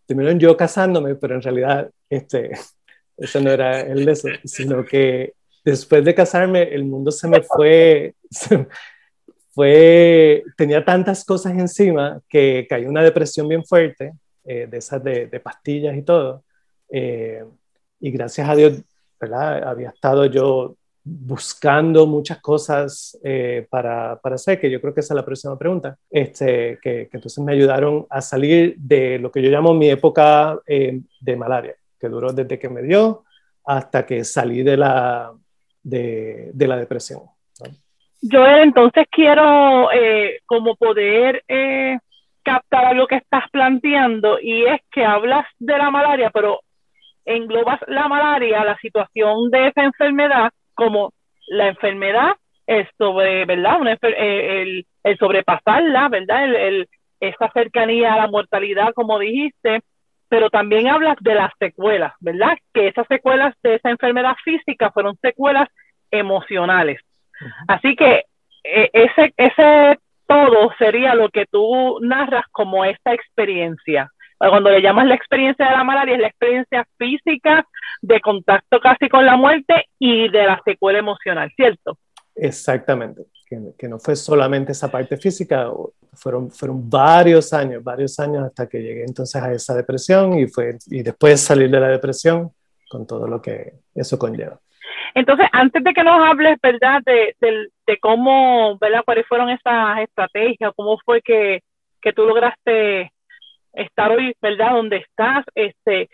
terminó 0.05 0.29
en 0.29 0.39
yo 0.39 0.55
casándome, 0.55 1.15
pero 1.15 1.35
en 1.35 1.41
realidad 1.41 1.89
este, 2.09 2.51
eso 3.17 3.41
no 3.41 3.51
era 3.51 3.81
el 3.81 4.07
eso, 4.07 4.29
sino 4.43 4.83
que 4.85 5.33
después 5.63 6.03
de 6.03 6.13
casarme 6.13 6.63
el 6.63 6.83
mundo 6.83 7.11
se 7.11 7.27
me 7.27 7.41
fue, 7.41 8.15
fue, 9.53 10.43
tenía 10.57 10.83
tantas 10.83 11.23
cosas 11.23 11.53
encima 11.53 12.19
que 12.27 12.65
cayó 12.67 12.89
una 12.89 13.03
depresión 13.03 13.47
bien 13.47 13.63
fuerte, 13.63 14.13
eh, 14.45 14.67
de 14.69 14.77
esas 14.77 15.03
de, 15.03 15.27
pastillas 15.39 15.95
y 15.95 16.01
todo, 16.01 16.43
eh, 16.89 17.43
y 17.99 18.11
gracias 18.11 18.49
a 18.49 18.55
Dios, 18.55 18.81
¿verdad? 19.19 19.63
Había 19.63 19.89
estado 19.89 20.25
yo 20.25 20.75
buscando 21.03 22.07
muchas 22.07 22.41
cosas 22.41 23.17
eh, 23.23 23.67
para, 23.69 24.19
para, 24.21 24.35
hacer, 24.35 24.59
que 24.59 24.71
yo 24.71 24.81
creo 24.81 24.93
que 24.93 25.01
esa 25.01 25.13
es 25.13 25.17
la 25.17 25.25
próxima 25.25 25.57
pregunta, 25.57 25.97
este, 26.09 26.79
que, 26.81 27.09
entonces 27.11 27.43
me 27.43 27.53
ayudaron 27.53 28.07
a 28.09 28.21
salir 28.21 28.75
de 28.79 29.19
lo 29.19 29.31
que 29.31 29.41
yo 29.41 29.51
llamo 29.51 29.73
mi 29.73 29.89
época 29.89 30.59
de 30.65 31.35
malaria, 31.35 31.75
que 31.99 32.09
duró 32.09 32.33
desde 32.33 32.57
que 32.57 32.69
me 32.69 32.81
dio 32.81 33.23
hasta 33.65 34.05
que 34.05 34.23
salí 34.23 34.63
de 34.63 34.77
la, 34.77 35.31
de, 35.83 36.49
de 36.53 36.67
la 36.67 36.77
depresión. 36.77 37.32
Yo 38.25 38.47
entonces 38.47 39.05
quiero 39.11 39.91
eh, 39.91 40.39
como 40.45 40.75
poder 40.75 41.43
captar 42.41 42.95
lo 42.95 43.05
que 43.07 43.15
estás 43.15 43.49
planteando 43.51 44.39
y 44.41 44.63
es 44.65 44.81
que 44.91 45.03
hablas 45.03 45.45
de 45.59 45.77
la 45.77 45.91
malaria, 45.91 46.29
pero 46.29 46.61
englobas 47.25 47.79
la 47.87 48.07
malaria, 48.07 48.63
la 48.63 48.77
situación 48.77 49.49
de 49.51 49.67
esa 49.67 49.83
enfermedad 49.83 50.51
como 50.73 51.13
la 51.47 51.67
enfermedad, 51.67 52.35
es 52.65 52.87
sobre, 52.97 53.45
¿verdad? 53.45 53.79
Eh, 54.01 54.61
el, 54.61 54.85
el, 55.03 55.17
sobrepasarla, 55.17 56.07
¿verdad? 56.09 56.45
El, 56.45 56.55
el, 56.55 56.89
esa 57.19 57.51
cercanía 57.51 58.13
a 58.13 58.17
la 58.17 58.27
mortalidad, 58.27 58.93
como 58.93 59.19
dijiste, 59.19 59.81
pero 60.29 60.49
también 60.49 60.87
hablas 60.87 61.17
de 61.19 61.35
las 61.35 61.51
secuelas, 61.59 62.13
¿verdad? 62.19 62.57
Que 62.73 62.87
esas 62.87 63.05
secuelas 63.07 63.53
de 63.63 63.75
esa 63.75 63.89
enfermedad 63.89 64.35
física 64.43 64.91
fueron 64.91 65.17
secuelas 65.21 65.67
emocionales. 66.09 67.01
Así 67.67 67.95
que 67.95 68.25
eh, 68.63 68.89
ese, 68.93 69.33
ese 69.37 69.99
todo 70.27 70.71
sería 70.77 71.15
lo 71.15 71.29
que 71.29 71.45
tú 71.45 71.99
narras 72.01 72.45
como 72.51 72.85
esta 72.85 73.13
experiencia 73.13 74.09
cuando 74.49 74.69
le 74.69 74.81
llamas 74.81 75.07
la 75.07 75.15
experiencia 75.15 75.65
de 75.65 75.71
la 75.71 75.83
malaria, 75.83 76.15
es 76.15 76.21
la 76.21 76.27
experiencia 76.27 76.87
física 76.97 77.67
de 78.01 78.19
contacto 78.19 78.79
casi 78.79 79.09
con 79.09 79.25
la 79.25 79.35
muerte 79.35 79.85
y 79.99 80.29
de 80.29 80.45
la 80.45 80.61
secuela 80.65 80.99
emocional, 80.99 81.51
¿cierto? 81.55 81.97
Exactamente, 82.35 83.25
que, 83.77 83.87
no 83.87 83.99
fue 83.99 84.15
solamente 84.15 84.71
esa 84.71 84.89
parte 84.89 85.17
física, 85.17 85.69
fueron, 86.13 86.49
fueron 86.49 86.89
varios 86.89 87.53
años, 87.53 87.83
varios 87.83 88.19
años 88.19 88.43
hasta 88.45 88.67
que 88.67 88.81
llegué 88.81 89.03
entonces 89.03 89.41
a 89.41 89.51
esa 89.51 89.75
depresión 89.75 90.37
y, 90.37 90.47
fue, 90.47 90.77
y 90.87 91.03
después 91.03 91.39
salir 91.39 91.69
de 91.69 91.79
la 91.79 91.89
depresión 91.89 92.51
con 92.89 93.05
todo 93.05 93.27
lo 93.27 93.41
que 93.41 93.73
eso 93.93 94.17
conlleva. 94.17 94.59
Entonces, 95.13 95.47
antes 95.51 95.83
de 95.83 95.93
que 95.93 96.03
nos 96.03 96.19
hables, 96.27 96.57
¿verdad?, 96.61 97.01
de, 97.05 97.35
de, 97.39 97.97
cómo, 97.99 98.77
¿verdad?, 98.79 99.03
cuáles 99.05 99.27
fueron 99.27 99.49
esas 99.49 99.99
estrategias, 99.99 100.73
cómo 100.75 100.97
fue 101.05 101.21
que, 101.21 101.61
que 102.01 102.13
tú 102.13 102.25
lograste 102.25 103.11
estar 103.73 104.11
hoy, 104.11 104.35
¿verdad?, 104.41 104.71
donde 104.71 104.97
estás. 104.97 105.45
Este, 105.55 106.09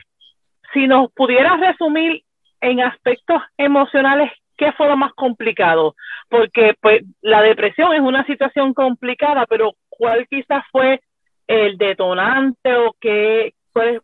si 0.73 0.87
nos 0.87 1.11
pudieras 1.13 1.59
resumir 1.59 2.23
en 2.61 2.81
aspectos 2.81 3.41
emocionales, 3.57 4.31
¿qué 4.57 4.71
fue 4.73 4.87
lo 4.87 4.97
más 4.97 5.13
complicado? 5.13 5.95
Porque 6.29 6.75
pues 6.81 7.03
la 7.21 7.41
depresión 7.41 7.93
es 7.93 8.01
una 8.01 8.25
situación 8.25 8.73
complicada, 8.73 9.45
pero 9.47 9.73
¿cuál 9.89 10.27
quizás 10.27 10.63
fue 10.71 11.01
el 11.47 11.77
detonante 11.77 12.75
o 12.75 12.95
qué, 12.99 13.53
cuál, 13.73 14.01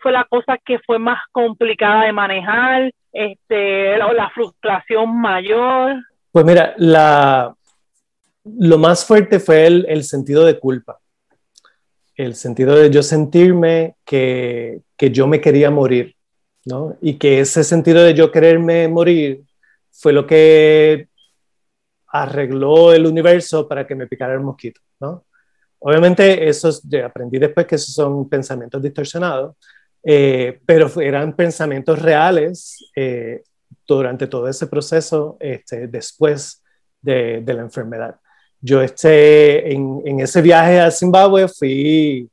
fue 0.00 0.12
la 0.12 0.24
cosa 0.24 0.58
que 0.58 0.78
fue 0.80 0.98
más 0.98 1.20
complicada 1.32 2.04
de 2.04 2.12
manejar? 2.12 2.92
Este, 3.14 3.96
la, 3.96 4.12
la 4.12 4.30
frustración 4.30 5.18
mayor. 5.18 5.94
Pues 6.30 6.44
mira, 6.44 6.74
la, 6.76 7.54
lo 8.44 8.76
más 8.76 9.06
fuerte 9.06 9.40
fue 9.40 9.66
el, 9.66 9.86
el 9.88 10.04
sentido 10.04 10.44
de 10.44 10.58
culpa 10.58 10.98
el 12.16 12.34
sentido 12.34 12.76
de 12.76 12.90
yo 12.90 13.02
sentirme 13.02 13.96
que, 14.04 14.82
que 14.96 15.10
yo 15.10 15.26
me 15.26 15.40
quería 15.40 15.70
morir, 15.70 16.14
¿no? 16.64 16.96
Y 17.00 17.14
que 17.14 17.40
ese 17.40 17.64
sentido 17.64 18.02
de 18.02 18.14
yo 18.14 18.30
quererme 18.30 18.88
morir 18.88 19.44
fue 19.90 20.12
lo 20.12 20.26
que 20.26 21.08
arregló 22.08 22.92
el 22.92 23.06
universo 23.06 23.68
para 23.68 23.86
que 23.86 23.96
me 23.96 24.06
picara 24.06 24.34
el 24.34 24.40
mosquito, 24.40 24.80
¿no? 25.00 25.24
Obviamente, 25.80 26.48
eso 26.48 26.70
aprendí 27.04 27.38
después 27.38 27.66
que 27.66 27.74
esos 27.74 27.94
son 27.94 28.28
pensamientos 28.28 28.80
distorsionados, 28.80 29.56
eh, 30.04 30.60
pero 30.66 30.90
eran 31.00 31.34
pensamientos 31.34 32.00
reales 32.00 32.90
eh, 32.94 33.42
durante 33.86 34.26
todo 34.26 34.48
ese 34.48 34.66
proceso 34.66 35.36
este, 35.40 35.88
después 35.88 36.62
de, 37.00 37.40
de 37.42 37.54
la 37.54 37.62
enfermedad 37.62 38.16
yo 38.64 38.80
este, 38.80 39.74
en, 39.74 40.00
en, 40.06 40.20
ese 40.20 40.40
viaje 40.40 40.80
a 40.80 40.90
Zimbabue 40.90 41.48
fui 41.48 42.30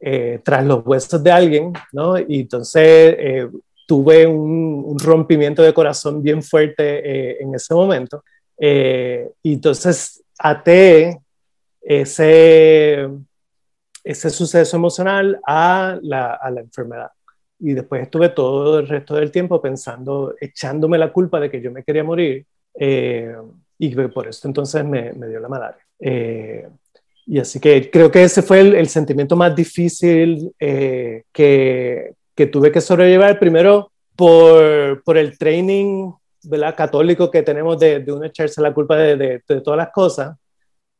eh, 0.00 0.40
tras 0.42 0.64
los 0.64 0.84
huesos 0.84 1.22
de 1.22 1.30
alguien, 1.30 1.72
¿no? 1.92 2.18
Y 2.18 2.40
entonces 2.40 2.82
eh, 3.18 3.48
tuve 3.86 4.26
un, 4.26 4.82
un, 4.84 4.98
rompimiento 4.98 5.62
de 5.62 5.72
corazón 5.72 6.22
bien 6.22 6.42
fuerte 6.42 6.82
eh, 7.04 7.36
en 7.40 7.54
ese 7.54 7.72
momento. 7.72 8.24
y 8.58 9.52
entonces 9.52 10.24
até 10.38 11.20
ese, 11.82 13.08
ese 14.04 14.30
suceso 14.30 14.76
emocional 14.76 15.40
a 15.46 15.98
la, 16.02 16.34
a 16.34 16.50
la 16.50 16.60
enfermedad. 16.60 17.10
Y 17.58 17.74
después 17.74 18.02
estuve 18.02 18.30
todo 18.30 18.78
el 18.78 18.88
resto 18.88 19.14
del 19.14 19.30
tiempo 19.30 19.60
pensando, 19.60 20.34
echándome 20.40 20.96
la 20.96 21.12
culpa 21.12 21.38
de 21.38 21.50
que 21.50 21.60
yo 21.60 21.70
me 21.70 21.84
quería 21.84 22.02
morir. 22.02 22.46
Eh, 22.74 23.34
y 23.78 23.94
por 23.94 24.28
eso 24.28 24.48
entonces 24.48 24.84
me, 24.84 25.12
me 25.12 25.28
dio 25.28 25.40
la 25.40 25.48
malaria. 25.48 25.84
Eh, 25.98 26.66
y 27.26 27.38
así 27.38 27.60
que 27.60 27.90
creo 27.90 28.10
que 28.10 28.22
ese 28.22 28.42
fue 28.42 28.60
el, 28.60 28.88
sentimiento 28.88 29.36
más 29.36 29.54
difícil 29.54 30.52
eh, 30.58 31.24
que, 31.32 32.14
que, 32.34 32.46
tuve 32.46 32.72
que 32.72 32.80
sobrellevar, 32.80 33.38
primero 33.38 33.92
por, 34.16 35.02
por 35.04 35.16
el 35.18 35.38
training 35.38 36.10
¿verdad? 36.44 36.74
católico 36.74 37.30
que 37.30 37.42
tenemos 37.42 37.78
de, 37.78 38.00
de 38.00 38.12
uno 38.12 38.24
echarse 38.24 38.60
la 38.62 38.72
culpa 38.72 38.96
de, 38.96 39.16
de, 39.16 39.42
de 39.46 39.60
todas 39.60 39.76
las 39.76 39.90
cosas, 39.90 40.36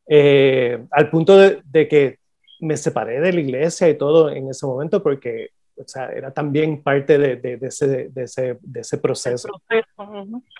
al 0.07 1.09
punto 1.09 1.37
de, 1.37 1.87
que 1.87 2.19
me 2.61 2.77
separé 2.77 3.19
de 3.19 3.33
la 3.33 3.39
iglesia 3.41 3.89
y 3.89 3.97
todo 3.97 4.29
en 4.29 4.49
ese 4.49 4.65
momento 4.65 5.03
porque 5.03 5.49
o 5.77 5.87
sea, 5.87 6.11
era 6.11 6.31
también 6.31 6.81
parte 6.81 7.17
de, 7.17 7.35
de, 7.37 7.57
de 7.57 7.67
ese, 7.67 8.09
de, 8.09 8.23
ese, 8.23 8.57
de 8.61 8.79
ese 8.79 8.97
proceso. 8.97 9.49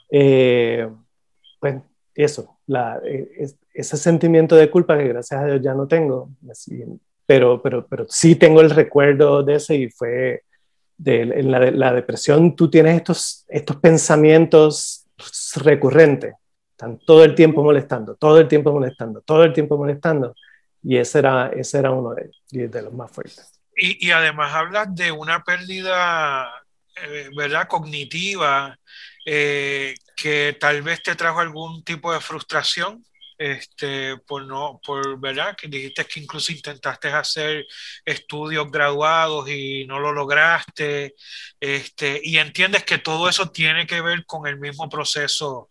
eh, 0.10 0.90
pues 1.60 1.76
eso, 2.16 2.58
la, 2.68 3.00
e, 3.06 3.48
ese 3.74 3.98
sentimiento 3.98 4.56
de 4.56 4.70
culpa 4.70 4.98
que 4.98 5.08
gracias 5.08 5.42
a 5.42 5.46
Dios 5.46 5.62
ya 5.62 5.74
no 5.74 5.88
tengo, 5.88 6.30
pero, 7.26 7.62
pero, 7.62 7.88
pero 7.88 8.06
sí 8.10 8.36
tengo 8.36 8.62
el 8.62 8.70
recuerdo 8.70 9.44
de 9.44 9.56
ese 9.56 9.76
y 9.76 9.90
fue 9.90 10.44
de, 10.98 11.22
en 11.22 11.52
la, 11.52 11.72
la 11.72 11.94
depresión, 11.94 12.56
tú 12.56 12.70
tienes 12.70 12.98
estos, 12.98 13.46
estos 13.48 13.78
pensamientos 13.78 15.08
recurrentes, 15.56 16.34
están 16.72 17.00
todo 17.06 17.24
el 17.24 17.36
tiempo 17.36 17.64
molestando, 17.64 18.16
todo 18.16 18.40
el 18.40 18.48
tiempo 18.48 18.72
molestando, 18.72 19.22
todo 19.22 19.44
el 19.44 19.54
tiempo 19.54 19.78
molestando. 19.78 20.36
Y 20.84 20.98
ese 20.98 21.20
era, 21.20 21.52
ese 21.56 21.80
era 21.80 21.92
uno 21.92 22.16
de, 22.16 22.68
de 22.68 22.82
los 22.82 22.94
más 22.94 23.12
fuertes. 23.12 23.62
Y, 23.76 24.08
y 24.08 24.12
además 24.12 24.54
hablas 24.54 24.94
de 24.96 25.12
una 25.12 25.44
pérdida, 25.44 26.52
eh, 26.96 27.30
¿verdad? 27.36 27.68
Cognitiva, 27.68 28.78
eh, 29.26 29.94
que 30.16 30.58
tal 30.60 30.82
vez 30.82 31.02
te 31.04 31.16
trajo 31.16 31.40
algún 31.40 31.84
tipo 31.84 32.12
de 32.14 32.20
frustración. 32.20 33.04
Este, 33.38 34.18
por 34.18 34.46
no, 34.46 34.80
por 34.86 35.20
verdad, 35.20 35.56
que 35.56 35.68
dijiste 35.68 36.06
que 36.06 36.20
incluso 36.20 36.52
intentaste 36.52 37.08
hacer 37.08 37.66
estudios 38.06 38.70
graduados 38.70 39.50
y 39.50 39.84
no 39.88 39.98
lo 40.00 40.12
lograste, 40.12 41.16
este, 41.60 42.22
y 42.24 42.38
entiendes 42.38 42.84
que 42.84 43.00
todo 43.00 43.28
eso 43.28 43.50
tiene 43.50 43.88
que 43.88 44.00
ver 44.00 44.28
con 44.28 44.46
el 44.46 44.60
mismo 44.60 44.88
proceso 44.90 45.70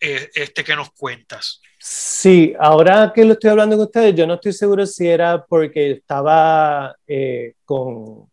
eh, 0.00 0.30
este 0.34 0.64
que 0.64 0.74
nos 0.74 0.90
cuentas. 0.92 1.60
Sí, 1.88 2.52
ahora 2.58 3.12
que 3.14 3.24
lo 3.24 3.34
estoy 3.34 3.50
hablando 3.50 3.76
con 3.76 3.84
ustedes, 3.84 4.12
yo 4.16 4.26
no 4.26 4.34
estoy 4.34 4.52
seguro 4.52 4.84
si 4.86 5.06
era 5.06 5.44
porque 5.46 5.92
estaba 5.92 6.96
eh, 7.06 7.54
con, 7.64 8.28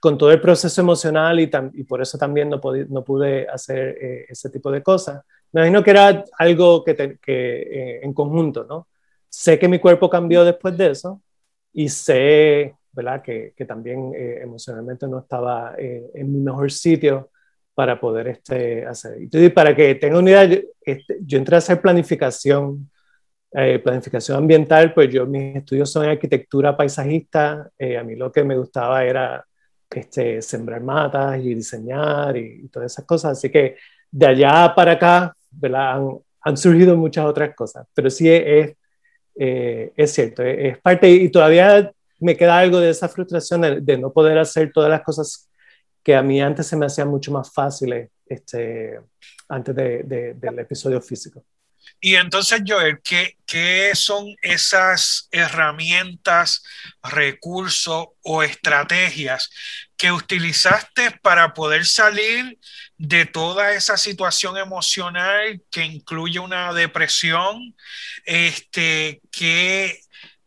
con, 0.00 0.16
todo 0.16 0.32
el 0.32 0.40
proceso 0.40 0.80
emocional 0.80 1.38
y, 1.38 1.46
por 1.84 2.00
eso 2.00 2.16
también 2.16 2.48
no, 2.48 2.58
no 2.88 3.04
pude 3.04 3.46
hacer 3.48 3.98
eh, 4.00 4.26
ese 4.30 4.48
tipo 4.48 4.70
de 4.70 4.82
cosas. 4.82 5.22
Me 5.52 5.60
imagino 5.60 5.84
que 5.84 5.90
era 5.90 6.24
algo 6.38 6.82
que, 6.82 7.18
que 7.20 7.58
eh, 7.60 8.00
en 8.02 8.14
conjunto, 8.14 8.64
¿no? 8.64 8.88
Sé 9.28 9.58
que 9.58 9.68
mi 9.68 9.78
cuerpo 9.78 10.08
cambió 10.08 10.42
después 10.42 10.74
de 10.78 10.92
eso 10.92 11.20
y 11.74 11.90
sé, 11.90 12.76
¿verdad? 12.92 13.20
Que, 13.20 13.52
que 13.54 13.66
también 13.66 14.14
emocionalmente 14.14 15.06
no 15.06 15.18
estaba 15.18 15.74
en 15.76 16.32
mi 16.32 16.40
mejor 16.40 16.72
sitio 16.72 17.28
para 17.76 18.00
poder 18.00 18.28
este, 18.28 18.86
hacer. 18.86 19.18
Y 19.20 19.48
para 19.50 19.76
que 19.76 19.96
tenga 19.96 20.18
una 20.18 20.30
idea, 20.30 20.44
yo, 20.46 20.56
este, 20.80 21.18
yo 21.20 21.36
entré 21.36 21.56
a 21.56 21.58
hacer 21.58 21.78
planificación, 21.78 22.90
eh, 23.52 23.78
planificación 23.80 24.38
ambiental, 24.38 24.94
pues 24.94 25.12
yo 25.12 25.26
mis 25.26 25.56
estudios 25.56 25.92
son 25.92 26.04
en 26.06 26.12
arquitectura 26.12 26.74
paisajista, 26.74 27.68
eh, 27.78 27.98
a 27.98 28.02
mí 28.02 28.16
lo 28.16 28.32
que 28.32 28.44
me 28.44 28.56
gustaba 28.56 29.04
era 29.04 29.44
este, 29.90 30.40
sembrar 30.40 30.80
matas 30.82 31.38
y 31.38 31.54
diseñar 31.54 32.34
y, 32.38 32.66
todas 32.68 32.92
esas 32.92 33.04
cosas, 33.04 33.32
así 33.32 33.50
que 33.50 33.76
de 34.10 34.26
allá 34.26 34.72
para 34.74 34.92
acá. 34.92 35.36
Han, 35.62 36.18
han 36.42 36.56
surgido 36.56 36.96
muchas 36.96 37.24
otras 37.26 37.54
cosas, 37.54 37.86
pero 37.94 38.08
sí 38.08 38.30
es, 38.30 38.74
eh, 39.34 39.92
es 39.96 40.12
cierto, 40.12 40.42
es, 40.42 40.78
parte 40.78 41.10
y 41.10 41.28
todavía 41.30 41.90
me 42.20 42.36
queda 42.36 42.58
algo 42.58 42.78
de 42.78 42.90
esa 42.90 43.08
frustración 43.08 43.60
de, 43.62 43.80
de 43.80 43.98
no 43.98 44.12
poder 44.12 44.38
hacer 44.38 44.70
todas 44.72 44.90
las 44.90 45.02
cosas 45.02 45.48
que 46.06 46.14
a 46.14 46.22
mí 46.22 46.40
antes 46.40 46.68
se 46.68 46.76
me 46.76 46.86
hacía 46.86 47.04
mucho 47.04 47.32
más 47.32 47.52
fácil 47.52 48.08
este, 48.26 49.00
antes 49.48 49.74
de, 49.74 50.34
del 50.36 50.58
episodio 50.60 51.02
físico. 51.02 51.44
Y 52.00 52.14
entonces, 52.14 52.62
Joel, 52.64 53.00
¿qué, 53.02 53.36
¿qué, 53.44 53.90
son 53.94 54.28
esas 54.40 55.28
herramientas, 55.32 56.62
recursos 57.02 58.06
o 58.22 58.44
estrategias 58.44 59.50
que 59.96 60.12
utilizaste 60.12 61.10
para 61.22 61.52
poder 61.54 61.84
salir 61.84 62.56
de 62.96 63.26
toda 63.26 63.72
esa 63.72 63.96
situación 63.96 64.58
emocional 64.58 65.60
que 65.72 65.84
incluye 65.84 66.38
una 66.38 66.72
depresión? 66.72 67.74
Este, 68.24 69.20
¿qué, 69.32 69.98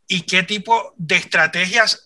¿Y 0.08 0.22
qué 0.22 0.43
tipo 0.43 0.93
de 0.95 1.17
estrategias 1.17 2.02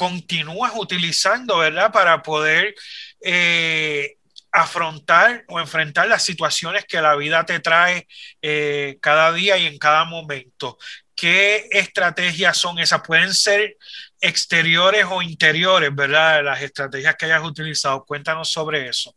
continúas 0.00 0.72
utilizando, 0.76 1.58
¿verdad? 1.58 1.92
Para 1.92 2.22
poder 2.22 2.74
eh, 3.20 4.16
afrontar 4.50 5.44
o 5.46 5.60
enfrentar 5.60 6.08
las 6.08 6.22
situaciones 6.22 6.86
que 6.86 7.02
la 7.02 7.16
vida 7.16 7.44
te 7.44 7.60
trae 7.60 8.08
eh, 8.40 8.96
cada 9.02 9.30
día 9.30 9.58
y 9.58 9.66
en 9.66 9.76
cada 9.76 10.06
momento. 10.06 10.78
¿Qué 11.14 11.68
estrategias 11.70 12.56
son 12.56 12.78
esas? 12.78 13.02
Pueden 13.02 13.34
ser 13.34 13.76
exteriores 14.22 15.04
o 15.10 15.20
interiores, 15.20 15.94
¿verdad? 15.94 16.44
Las 16.44 16.62
estrategias 16.62 17.14
que 17.16 17.26
hayas 17.26 17.44
utilizado. 17.44 18.02
Cuéntanos 18.06 18.50
sobre 18.50 18.88
eso. 18.88 19.14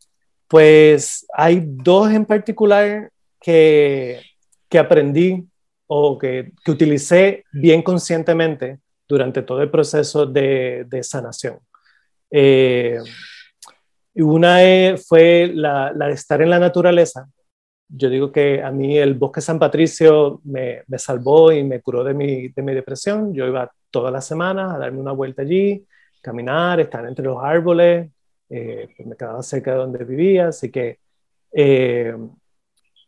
Pues 0.50 1.26
hay 1.34 1.62
dos 1.64 2.12
en 2.12 2.26
particular 2.26 3.10
que, 3.40 4.22
que 4.68 4.80
aprendí 4.80 5.46
o 5.88 6.18
que, 6.18 6.52
que 6.62 6.72
utilicé 6.72 7.46
bien 7.54 7.82
conscientemente 7.82 8.83
durante 9.08 9.42
todo 9.44 9.62
el 9.62 9.70
proceso 9.70 10.26
de, 10.26 10.88
sanación. 11.04 11.60
Eh, 12.32 13.00
una 14.16 14.58
fue 14.98 15.52
la, 15.54 15.94
de 15.94 16.12
estar 16.12 16.42
en 16.42 16.50
la 16.50 16.60
naturaleza. 16.60 17.28
Yo 17.88 18.10
digo 18.10 18.32
que 18.32 18.62
a 18.64 18.72
mí 18.72 18.98
el 18.98 19.14
bosque 19.16 19.42
San 19.42 19.60
Patricio 19.60 20.42
me, 20.44 20.84
salvó 20.98 21.52
y 21.52 21.64
me 21.64 21.82
curó 21.82 22.04
de 22.04 22.14
mi, 22.14 22.50
depresión. 22.50 23.34
Yo 23.34 23.46
iba 23.48 23.72
todas 23.92 24.12
las 24.12 24.26
semanas 24.26 24.74
a 24.74 24.80
darme 24.80 25.00
una 25.00 25.12
vuelta 25.12 25.42
allí, 25.44 25.86
caminar, 26.22 26.80
estar 26.80 27.06
entre 27.06 27.26
los 27.26 27.38
árboles, 27.44 28.12
eh, 28.50 28.88
pues 28.96 29.08
me 29.08 29.16
quedaba 29.16 29.44
cerca 29.44 29.72
de 29.72 29.78
donde 29.78 30.04
vivía, 30.06 30.48
así 30.48 30.72
que 30.72 31.00
eh, 31.52 32.16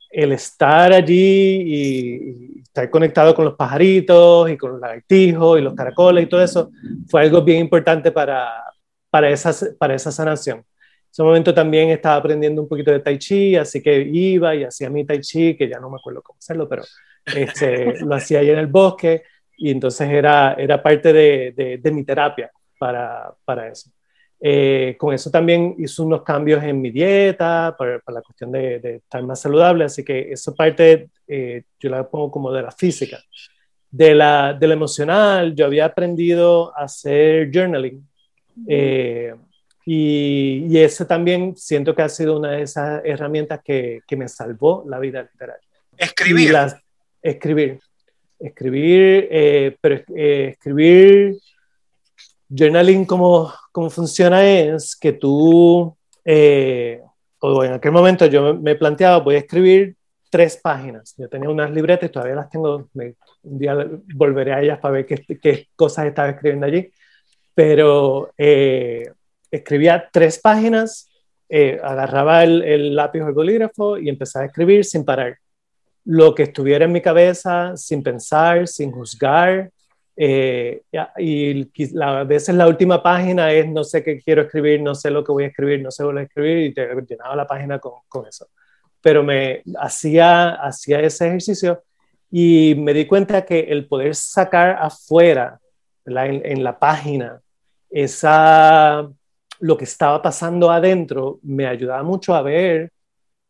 el 0.09 0.31
estar 0.31 0.93
allí 0.93 1.61
y, 1.65 2.61
estar 2.61 2.89
conectado 2.89 3.33
con 3.33 3.45
los 3.45 3.55
pajaritos 3.55 4.49
y 4.49 4.57
con 4.57 4.73
los 4.73 4.81
lagartijos 4.81 5.57
y 5.57 5.61
los 5.61 5.73
caracoles 5.73 6.25
y 6.25 6.27
todo 6.27 6.43
eso 6.43 6.71
fue 7.07 7.21
algo 7.21 7.41
bien 7.41 7.59
importante 7.59 8.11
para, 8.11 8.51
para, 9.09 9.29
esa, 9.29 9.53
para 9.77 9.95
esa 9.95 10.11
sanación. 10.11 10.57
En 10.57 10.65
ese 11.09 11.23
momento 11.23 11.53
también 11.53 11.89
estaba 11.89 12.17
aprendiendo 12.17 12.61
un 12.61 12.67
poquito 12.67 12.91
de 12.91 12.99
tai 12.99 13.17
chi, 13.17 13.55
así 13.55 13.81
que 13.81 14.01
iba 14.01 14.53
y 14.53 14.65
hacía 14.65 14.89
mi 14.89 15.05
tai 15.05 15.21
chi, 15.21 15.55
que 15.55 15.69
ya 15.69 15.79
no 15.79 15.89
me 15.89 15.95
acuerdo 15.95 16.21
cómo 16.21 16.37
hacerlo, 16.37 16.67
pero 16.67 16.83
este, 17.25 17.99
lo 18.01 18.15
hacía 18.15 18.39
ahí 18.39 18.49
en 18.49 18.59
el 18.59 18.67
bosque 18.67 19.23
y 19.57 19.71
entonces 19.71 20.09
era, 20.09 20.55
era 20.55 20.83
parte 20.83 21.13
de, 21.13 21.53
de, 21.55 21.77
de 21.77 21.91
mi 21.91 22.03
terapia 22.03 22.51
para, 22.77 23.33
para 23.45 23.69
eso. 23.69 23.89
Eh, 24.47 24.95
con 24.99 25.11
eso 25.11 25.31
también 25.31 25.73
hizo 25.79 26.03
unos 26.03 26.21
cambios 26.21 26.63
en 26.63 26.79
mi 26.79 26.91
dieta 26.91 27.75
para, 27.75 27.99
la 28.05 28.21
cuestión 28.21 28.51
de, 28.51 28.97
estar 28.97 29.23
más 29.23 29.41
saludable, 29.41 29.85
así 29.85 30.05
que 30.05 30.31
esa 30.31 30.53
parte 30.53 31.09
eh, 31.27 31.63
yo 31.79 31.89
la 31.89 32.07
pongo 32.07 32.29
como 32.29 32.51
de 32.51 32.61
la 32.61 32.69
física. 32.69 33.17
De 33.89 34.13
la, 34.13 34.53
de 34.53 34.67
la 34.67 34.75
emocional, 34.75 35.55
yo 35.55 35.65
había 35.65 35.85
aprendido 35.85 36.77
a 36.77 36.83
hacer 36.83 37.49
journaling 37.51 38.07
eh, 38.67 39.33
y, 39.83 40.67
y, 40.69 40.77
ese 40.77 41.05
también 41.05 41.57
siento 41.57 41.95
que 41.95 42.03
ha 42.03 42.09
sido 42.09 42.37
una 42.37 42.51
de 42.51 42.61
esas 42.61 43.01
herramientas 43.03 43.61
que, 43.65 44.01
que 44.07 44.15
me 44.15 44.27
salvó 44.27 44.85
la 44.87 44.99
vida 44.99 45.23
literal. 45.23 45.57
Escribir. 45.97 46.55
escribir. 47.19 47.79
Escribir, 48.37 49.77
pero 49.81 50.03
escribir 50.13 51.35
journaling, 52.55 53.05
como 53.05 53.53
cómo 53.71 53.89
funciona 53.89 54.45
es 54.45 54.95
que 54.95 55.13
tú, 55.13 55.95
eh, 56.23 57.01
o 57.39 57.63
en 57.63 57.73
aquel 57.73 57.91
momento 57.91 58.25
yo 58.25 58.55
me 58.55 58.75
planteaba, 58.75 59.19
voy 59.19 59.35
a 59.35 59.39
escribir 59.39 59.95
tres 60.29 60.57
páginas. 60.57 61.13
Yo 61.17 61.29
tenía 61.29 61.49
unas 61.49 61.71
libretas 61.71 62.11
todavía 62.11 62.35
las 62.35 62.49
tengo. 62.49 62.89
un 62.93 63.57
día 63.59 63.75
volveré 64.15 64.53
a 64.53 64.61
ellas 64.61 64.79
para 64.79 64.95
ver 64.95 65.05
qué, 65.05 65.23
qué 65.41 65.67
cosas 65.75 66.07
estaba 66.07 66.29
escribiendo 66.29 66.65
allí. 66.65 66.91
Pero 67.53 68.31
eh, 68.37 69.11
escribía 69.51 70.09
tres 70.11 70.39
páginas, 70.39 71.09
eh, 71.47 71.79
agarraba 71.81 72.43
el, 72.43 72.63
el, 72.63 72.95
lápiz 72.95 73.21
o 73.21 73.27
el 73.27 73.33
bolígrafo 73.33 73.97
y 73.97 74.09
empezaba 74.09 74.43
a 74.43 74.47
escribir 74.47 74.83
sin 74.83 75.05
parar. 75.05 75.37
Lo 76.03 76.35
que 76.35 76.43
estuviera 76.43 76.85
en 76.85 76.91
mi 76.91 77.01
cabeza, 77.01 77.75
sin 77.77 78.03
pensar, 78.03 78.67
sin 78.67 78.91
juzgar, 78.91 79.71
Eh, 80.17 80.83
y 81.17 81.69
a 82.01 82.23
veces 82.23 82.55
la 82.55 82.67
última 82.67 83.03
página 83.03 83.51
es 83.51 83.67
no 83.67 83.83
sé 83.83 84.01
qué 84.03 84.19
quiero 84.21 84.43
escribir, 84.43 84.81
no 84.81 84.95
sé 84.95 85.11
lo 85.11 85.23
que 85.23 85.31
voy 85.31 85.43
a 85.43 85.47
escribir, 85.47 85.81
no 85.81 85.91
sé 85.91 86.03
lo 86.03 86.09
que 86.09 86.13
voy 86.13 86.21
a 86.21 86.25
escribir 86.25 86.57
y 86.67 86.73
te 86.73 86.87
llenaba 87.07 87.35
la 87.35 87.47
página 87.47 87.79
con, 87.79 87.93
con 88.07 88.25
eso. 88.25 88.47
Pero 89.01 89.23
me 89.23 89.61
hacía, 89.77 90.53
hacía 90.55 91.01
ese 91.01 91.27
ejercicio 91.27 91.83
y 92.31 92.75
me 92.75 92.93
di 92.93 93.05
cuenta 93.05 93.45
que 93.45 93.59
el 93.59 93.87
poder 93.87 94.15
sacar 94.15 94.77
afuera, 94.79 95.59
en, 96.05 96.63
la 96.63 96.77
página, 96.77 97.41
esa, 97.89 99.09
lo 99.59 99.77
que 99.77 99.85
estaba 99.85 100.21
pasando 100.21 100.69
adentro, 100.69 101.39
me 101.43 101.65
ayudaba 101.65 102.03
mucho 102.03 102.35
a 102.35 102.41
ver, 102.41 102.91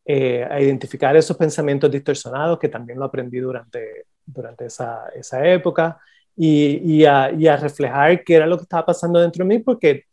eh, 0.06 0.48
a 0.50 0.62
identificar 0.62 1.16
esos 1.18 1.36
pensamientos 1.36 1.92
distorsionados, 1.92 2.60
que 2.60 2.70
también 2.70 3.00
lo 3.00 3.06
aprendí 3.06 3.40
durante, 3.40 4.06
durante 4.26 4.68
esa, 4.68 5.08
esa 5.16 5.46
época, 5.46 6.00
y, 6.36 6.98
y, 6.98 7.06
a, 7.06 7.32
y, 7.32 7.48
a, 7.48 7.58
reflejar 7.58 8.24
qué 8.24 8.36
era 8.36 8.48
lo 8.48 8.58
que 8.58 8.64
estaba 8.64 8.86
pasando 8.86 9.20
dentro 9.20 9.46
de 9.46 9.56
mí, 9.56 9.60
porque 9.64 10.04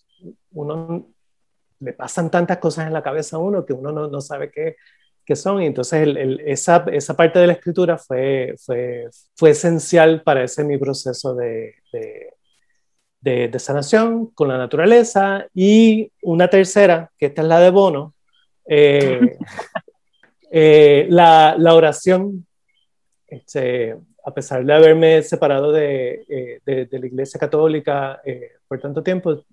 uno 0.52 1.08
le 1.80 1.92
pasan 1.92 2.30
tantas 2.30 2.58
cosas 2.58 2.87
en 2.87 2.92
la 2.92 3.02
cabeza 3.02 3.37
a 3.37 3.40
uno 3.40 3.66
que 3.66 3.72
uno 3.72 3.90
no, 3.90 4.06
no 4.08 4.20
sabe 4.20 4.50
qué, 4.50 4.76
qué, 5.24 5.35
son. 5.35 5.62
Y 5.62 5.66
entonces 5.66 6.02
el, 6.02 6.40
esa, 6.46 6.85
esa, 6.92 7.16
parte 7.16 7.38
de 7.40 7.48
la 7.48 7.54
escritura 7.54 7.98
fue, 7.98 8.54
fue, 8.58 9.08
fue 9.35 9.50
esencial 9.50 10.22
para 10.22 10.44
ese 10.44 10.64
mi 10.64 10.78
proceso 10.78 11.35
de, 11.35 11.74
de, 11.92 13.48
de, 13.48 13.58
sanación 13.58 14.26
con 14.26 14.48
la 14.48 14.58
naturaleza. 14.58 15.46
Y 15.54 16.12
una 16.22 16.48
tercera, 16.48 17.11
que 17.18 17.26
esta 17.26 17.42
es 17.42 17.48
la 17.48 17.58
de 17.58 17.70
Bono, 17.70 18.14
eh, 18.66 19.38
eh, 20.52 21.06
la, 21.11 21.56
la, 21.58 21.74
oración. 21.74 22.46
Este, 23.26 23.96
a 24.24 24.32
pesar 24.32 24.64
de 24.64 24.72
haberme 24.72 25.22
separado 25.22 25.72
de, 25.72 26.24
eh, 26.28 26.61
de, 26.64 26.98
la 26.98 27.06
Iglesia 27.06 27.40
Católica 27.40 28.20
eh, 28.24 28.52
por 28.68 28.80
tanto 28.80 29.02
tiempo, 29.02 29.44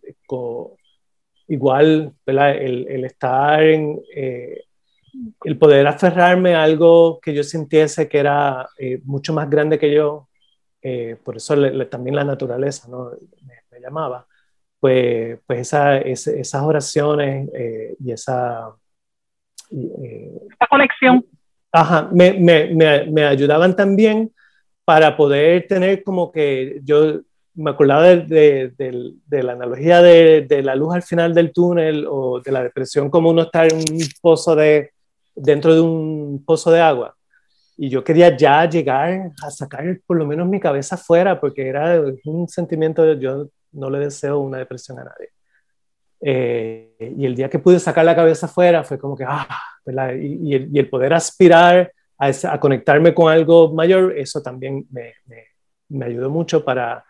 igual 1.47 2.13
el, 2.25 2.88
el, 2.88 3.05
estar 3.05 3.63
en, 3.63 3.99
eh, 4.15 4.63
el 5.43 5.58
poder 5.58 5.88
aferrarme 5.88 6.53
a 6.55 6.63
algo 6.63 7.19
que 7.19 7.34
yo 7.34 7.43
sintiese 7.43 8.08
que 8.08 8.19
era 8.19 8.69
mucho 9.03 9.34
más 9.34 9.49
grande 9.49 9.79
que 9.79 9.91
yo, 9.91 10.27
por 11.23 11.36
eso 11.36 11.55
también 11.89 12.15
la 12.15 12.23
naturaleza 12.23 12.88
¿no? 12.88 13.12
me, 13.71 13.82
llamaba, 13.82 14.27
pues, 14.79 15.39
pues 15.47 15.62
esa, 15.62 15.97
esas 15.97 16.62
oraciones 16.62 17.49
y 17.99 18.12
esa... 18.12 18.71
esa 19.71 20.67
conexión. 20.69 21.25
Ajá, 21.71 22.10
me, 22.12 22.34
me, 22.34 23.05
me, 23.05 23.23
ayudaban 23.25 23.75
también 23.75 24.32
para 24.89 25.15
poder 25.15 25.67
tener 25.67 26.04
como 26.04 26.32
que 26.32 26.82
yo 26.84 27.19
me 27.54 27.69
acordaba 27.69 28.06
de, 28.06 28.73
de, 28.75 29.43
la 29.43 29.52
analogía 29.52 30.02
de, 30.02 30.62
la 30.63 30.73
luz 30.73 30.95
al 30.95 31.04
final 31.04 31.32
del 31.36 31.54
túnel 31.54 32.08
o 32.10 32.41
de 32.41 32.52
la 32.52 32.63
depresión 32.63 33.12
como 33.12 33.30
uno 33.30 33.43
está 33.43 33.67
en 33.67 33.75
un 33.78 34.04
pozo 34.19 34.56
de, 34.56 34.89
dentro 35.36 35.75
de 35.75 35.82
un 35.82 36.43
pozo 36.43 36.71
de 36.71 36.82
agua. 36.82 37.15
Y 37.78 37.88
yo 37.88 38.04
quería 38.04 38.36
ya 38.36 38.67
llegar 38.67 39.30
a 39.43 39.52
sacar 39.52 39.99
por 40.08 40.17
lo 40.17 40.25
menos 40.25 40.47
mi 40.47 40.60
cabeza 40.60 40.95
afuera 40.95 41.39
porque 41.39 41.67
era 41.67 42.02
un 42.25 42.47
sentimiento, 42.47 43.13
yo 43.13 43.47
no 43.73 43.91
le 43.91 43.99
deseo 43.99 44.39
una 44.39 44.58
depresión 44.58 44.97
a 44.97 45.04
nadie. 45.04 45.30
Eh, 46.19 47.13
y 47.15 47.28
el 47.28 47.36
día 47.36 47.47
que 47.47 47.60
pude 47.60 47.80
sacar 47.80 48.06
la 48.06 48.15
cabeza 48.15 48.47
afuera 48.47 48.84
fue 48.84 48.97
como 48.97 49.15
que, 49.15 49.25
ah, 49.28 49.47
y 50.19 50.80
el 50.80 50.89
poder 50.89 51.13
aspirar 51.13 51.91
a, 52.19 52.60
conectarme 52.60 53.13
con 53.13 53.32
algo 53.32 53.73
mayor, 53.73 54.17
eso 54.17 54.41
también 54.41 54.86
me, 54.91 55.13
me, 55.89 56.05
ayudó 56.05 56.29
mucho 56.29 56.63
para, 56.63 57.03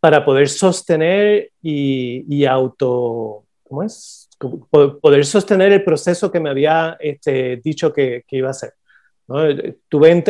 para 0.00 0.24
poder 0.24 0.48
sostener 0.48 1.50
y, 1.62 2.24
y 2.34 2.46
auto, 2.46 3.44
¿cómo 3.62 3.82
es? 3.82 4.28
Poder 4.70 5.24
sostener 5.24 5.72
el 5.72 5.84
proceso 5.84 6.30
que 6.30 6.40
me 6.40 6.50
había 6.50 6.96
este, 7.00 7.56
dicho 7.58 7.92
que, 7.92 8.24
que, 8.26 8.36
iba 8.36 8.48
a 8.48 8.50
hacer. 8.50 8.74
¿no? 9.28 9.42
Tuve 9.88 10.22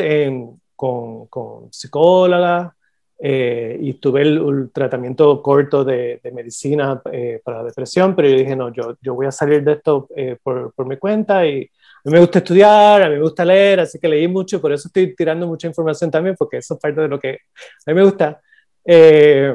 con, 0.75 1.27
con, 1.27 1.73
psicóloga 1.73 2.75
eh, 3.19 3.79
y 3.81 3.95
tuve 3.95 4.23
el, 4.23 4.71
tratamiento 4.73 5.41
corto 5.41 5.85
de, 5.85 6.21
de 6.23 6.33
medicina 6.33 7.01
eh, 7.13 7.41
para 7.45 7.59
la 7.59 7.65
depresión, 7.65 8.15
pero 8.15 8.29
yo 8.29 8.37
dije, 8.37 8.57
no, 8.57 8.73
yo, 8.73 8.97
yo 9.01 9.15
voy 9.15 9.27
a 9.27 9.33
salir 9.33 9.65
de 9.65 9.73
esto 9.73 10.09
eh, 10.15 10.37
por, 10.43 10.73
por 10.73 10.87
mi 10.87 10.97
cuenta 10.97 11.47
y, 11.47 11.69
mí 12.09 12.13
me 12.13 12.21
gusta 12.21 12.39
estudiar, 12.39 13.03
a 13.03 13.09
mí 13.09 13.17
me 13.17 13.23
gusta 13.23 13.45
leer, 13.45 13.81
así 13.81 13.99
que 13.99 14.09
leí 14.09 14.29
mucho, 14.29 14.61
por 14.61 14.73
eso 14.73 14.89
estoy 14.89 15.15
tirando 15.15 15.47
mucha 15.47 15.67
información 15.67 16.11
también, 16.11 16.37
porque 16.39 16.59
eso 16.59 16.75
es 16.75 16.81
parte 16.81 17.01
de 17.01 17.09
lo 17.09 17.19
que 17.19 17.31
a 17.31 17.91
mí 17.91 17.95
me 17.95 18.05
gusta. 18.05 18.41
Eh, 18.85 19.55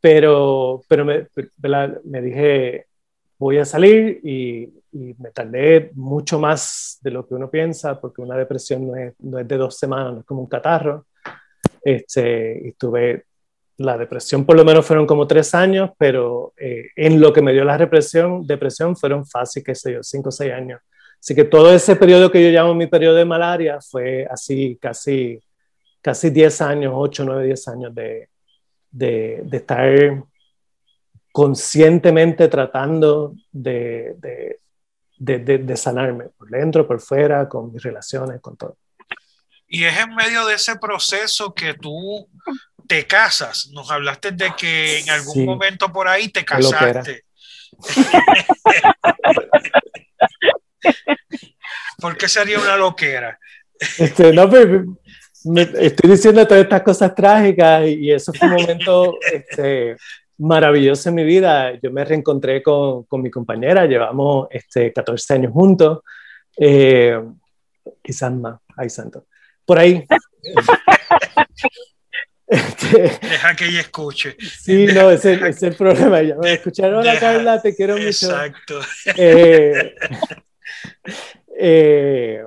pero 0.00 0.82
pero 0.88 1.04
me, 1.04 1.26
me, 2.04 2.22
dije, 2.22 2.86
voy 3.38 3.58
a 3.58 3.64
salir 3.64 4.20
y, 4.22 4.72
me 5.18 5.30
tardé 5.30 5.90
mucho 5.94 6.40
más 6.40 6.98
de 7.02 7.10
lo 7.10 7.26
que 7.26 7.34
uno 7.34 7.50
piensa, 7.50 8.00
porque 8.00 8.22
una 8.22 8.36
depresión 8.36 8.86
no 8.86 8.96
es, 8.96 9.14
no 9.20 9.38
es 9.38 9.46
de 9.46 9.56
dos 9.56 9.76
semanas, 9.76 10.14
no 10.14 10.20
es 10.20 10.26
como 10.26 10.40
un 10.40 10.48
catarro. 10.48 11.06
Este, 11.82 12.60
y 12.64 12.72
tuve 12.72 13.26
la 13.78 13.96
depresión 13.96 14.44
por 14.44 14.56
lo 14.56 14.64
menos 14.64 14.84
fueron 14.84 15.06
como 15.06 15.26
tres 15.26 15.54
años, 15.54 15.90
pero 15.96 16.52
eh, 16.56 16.90
en 16.96 17.20
lo 17.20 17.32
que 17.32 17.42
me 17.42 17.52
dio 17.52 17.64
la 17.64 17.78
depresión, 17.78 18.46
depresión 18.46 18.96
fueron 18.96 19.24
fácil, 19.24 19.62
qué 19.62 19.74
sé 19.74 19.92
yo, 19.94 20.02
cinco 20.02 20.30
o 20.30 20.32
seis 20.32 20.52
años. 20.52 20.80
Así 21.20 21.34
que 21.34 21.44
todo 21.44 21.72
ese 21.72 21.96
periodo 21.96 22.30
que 22.30 22.42
yo 22.42 22.50
llamo 22.50 22.74
mi 22.74 22.86
periodo 22.86 23.16
de 23.16 23.24
malaria 23.24 23.80
fue 23.80 24.26
así 24.30 24.78
casi, 24.80 25.40
casi 26.00 26.30
10 26.30 26.60
años, 26.62 26.92
8, 26.94 27.24
9, 27.24 27.46
10 27.46 27.68
años 27.68 27.94
de, 27.94 28.28
de, 28.90 29.40
de 29.44 29.56
estar 29.56 30.24
conscientemente 31.32 32.48
tratando 32.48 33.34
de, 33.52 34.16
de, 35.18 35.38
de, 35.38 35.76
sanarme 35.76 36.24
por 36.36 36.48
dentro, 36.48 36.86
por 36.86 37.00
fuera, 37.00 37.48
con 37.48 37.72
mis 37.72 37.82
relaciones, 37.82 38.40
con 38.40 38.56
todo. 38.56 38.76
Y 39.68 39.84
es 39.84 39.96
en 39.98 40.14
medio 40.14 40.46
de 40.46 40.54
ese 40.54 40.76
proceso 40.76 41.52
que 41.52 41.74
tú 41.74 42.28
te 42.86 43.06
casas. 43.06 43.68
Nos 43.72 43.90
hablaste 43.90 44.32
de 44.32 44.52
que 44.56 45.00
en 45.00 45.10
algún 45.10 45.44
momento 45.44 45.92
por 45.92 46.08
ahí 46.08 46.28
te 46.28 46.44
casaste. 46.44 47.24
¿Por 51.98 52.16
qué 52.16 52.28
sería 52.28 52.58
una 52.58 52.76
loquera? 52.76 53.38
Este, 53.98 54.32
no, 54.32 54.48
pero 54.48 54.84
estoy 55.74 56.10
diciendo 56.10 56.46
todas 56.46 56.64
estas 56.64 56.82
cosas 56.82 57.14
trágicas 57.14 57.86
y, 57.86 58.10
eso 58.10 58.32
fue 58.32 58.48
un 58.48 58.54
momento 58.54 59.16
este, 59.32 59.96
maravilloso 60.38 61.08
en 61.08 61.14
mi 61.14 61.24
vida. 61.24 61.78
Yo 61.80 61.90
me 61.90 62.04
reencontré 62.04 62.62
con, 62.62 63.04
con 63.04 63.22
mi 63.22 63.30
compañera, 63.30 63.86
llevamos 63.86 64.48
este, 64.50 64.92
14 64.92 65.34
años 65.34 65.52
juntos, 65.52 66.00
eh, 66.56 67.20
quizás 68.02 68.32
más, 68.32 68.60
ay 68.76 68.90
santo, 68.90 69.26
por 69.64 69.78
ahí. 69.78 70.06
Este, 72.50 73.18
Deja 73.20 73.54
que 73.54 73.66
ella 73.66 73.80
escuche. 73.80 74.34
Sí, 74.40 74.86
no, 74.86 75.10
ese, 75.10 75.34
es 75.48 75.62
el 75.62 75.74
problema. 75.76 76.22
Ya 76.22 76.34
me 76.36 76.52
escucharon, 76.54 77.00
hola 77.00 77.20
Carla, 77.20 77.60
te 77.60 77.76
quiero 77.76 77.94
mucho. 77.98 78.06
Exacto. 78.06 78.80
Eh, 79.16 79.94
eh, 81.56 82.42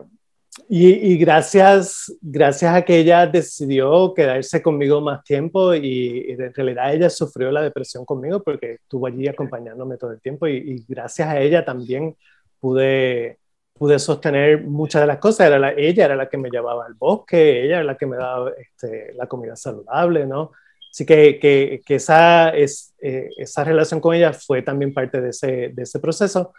y, 0.73 1.17
gracias, 1.17 2.13
gracias 2.21 2.73
a 2.73 2.81
que 2.84 2.97
ella 2.97 3.27
decidió 3.27 4.13
quedarse 4.13 4.62
conmigo 4.62 5.01
más 5.01 5.23
tiempo 5.23 5.73
y, 5.75 6.25
en 6.29 6.53
realidad 6.53 6.93
ella 6.93 7.10
sufrió 7.10 7.51
la 7.51 7.62
depresión 7.62 8.05
conmigo 8.05 8.41
porque 8.41 8.73
estuvo 8.75 9.05
allí 9.05 9.27
acompañándome 9.27 9.97
todo 9.97 10.13
el 10.13 10.21
tiempo 10.21 10.47
y, 10.47 10.86
gracias 10.88 11.27
a 11.27 11.39
ella 11.41 11.65
también 11.65 12.15
pude, 12.60 13.39
pude 13.73 13.99
sostener 13.99 14.63
muchas 14.63 15.01
de 15.01 15.07
las 15.07 15.17
cosas. 15.17 15.47
Era 15.47 15.60
la, 15.60 15.71
ella 15.71 16.05
era 16.05 16.15
la 16.15 16.29
que 16.29 16.38
me 16.38 16.49
llevaba 16.49 16.86
al 16.86 16.93
bosque, 16.93 17.65
ella 17.65 17.77
era 17.77 17.84
la 17.84 17.97
que 17.97 18.05
me 18.05 18.15
daba 18.15 18.51
este, 18.57 19.13
la 19.15 19.27
comida 19.27 19.55
saludable, 19.57 20.25
¿no? 20.25 20.51
Así 20.91 21.05
que, 21.05 21.39
que, 21.39 21.95
esa, 21.95 22.49
es, 22.49 22.93
eh, 23.01 23.29
esa 23.38 23.63
relación 23.63 24.01
con 24.01 24.13
ella 24.13 24.34
fue 24.34 24.62
también 24.62 24.93
parte 24.93 25.21
de 25.21 25.29
ese, 25.29 25.69
de 25.69 25.84
ese 25.84 25.99
proceso, 25.99 26.53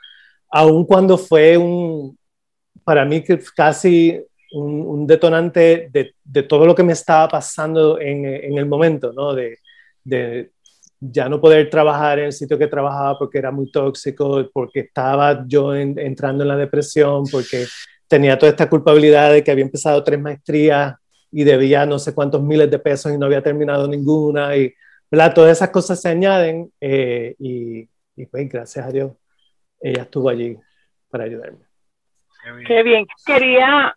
aun 0.53 0.85
cuando 0.85 1.17
fue 1.17 1.57
un, 1.57 2.17
para 2.85 3.05
mí 3.05 3.25
casi 3.57 4.21
un, 4.53 5.07
detonante 5.07 5.91
de, 5.91 6.43
todo 6.43 6.67
lo 6.67 6.75
que 6.75 6.83
me 6.83 6.93
estaba 6.93 7.27
pasando 7.27 7.99
en, 7.99 8.25
el 8.27 8.67
momento, 8.67 9.13
¿no? 9.13 9.35
De, 9.35 9.59
de, 10.05 10.51
ya 11.01 11.29
no 11.29 11.41
poder 11.41 11.69
trabajar 11.71 12.19
en 12.19 12.27
el 12.27 12.33
sitio 12.33 12.59
que 12.59 12.67
trabajaba 12.69 13.19
porque 13.19 13.39
era 13.39 13.51
muy 13.51 13.71
tóxico, 13.73 14.49
porque 14.53 14.81
estaba 14.81 15.45
yo 15.49 15.75
entrando 15.75 16.45
en 16.45 16.49
la 16.49 16.57
depresión, 16.57 17.25
porque 17.33 17.65
tenía 18.07 18.39
toda 18.39 18.51
esta 18.51 18.69
culpabilidad 18.69 19.33
de 19.33 19.43
que 19.43 19.51
había 19.51 19.65
empezado 19.65 20.05
tres 20.05 20.21
maestrías 20.21 20.95
y 21.31 21.45
debía 21.45 21.87
no 21.87 21.99
sé 21.99 22.15
cuántos 22.15 22.43
miles 22.43 22.71
de 22.71 22.79
pesos 22.79 23.13
y 23.13 23.19
no 23.19 23.27
había 23.27 23.43
terminado 23.43 23.89
ninguna. 23.89 24.55
Y 24.57 24.73
¿verdad? 25.11 25.35
todas 25.35 25.53
esas 25.57 25.71
cosas 25.71 26.01
se 26.01 26.11
añaden 26.11 26.71
eh, 26.81 27.35
y, 27.39 27.89
y 28.17 28.27
pues 28.27 28.49
gracias 28.49 28.87
a 28.87 28.91
Dios 28.91 29.13
ella 29.83 30.03
estuvo 30.03 30.29
allí 30.29 30.57
para 31.11 31.25
ayudarme. 31.25 31.59
Qué 32.67 32.83
bien. 32.83 33.07
Quería 33.25 33.95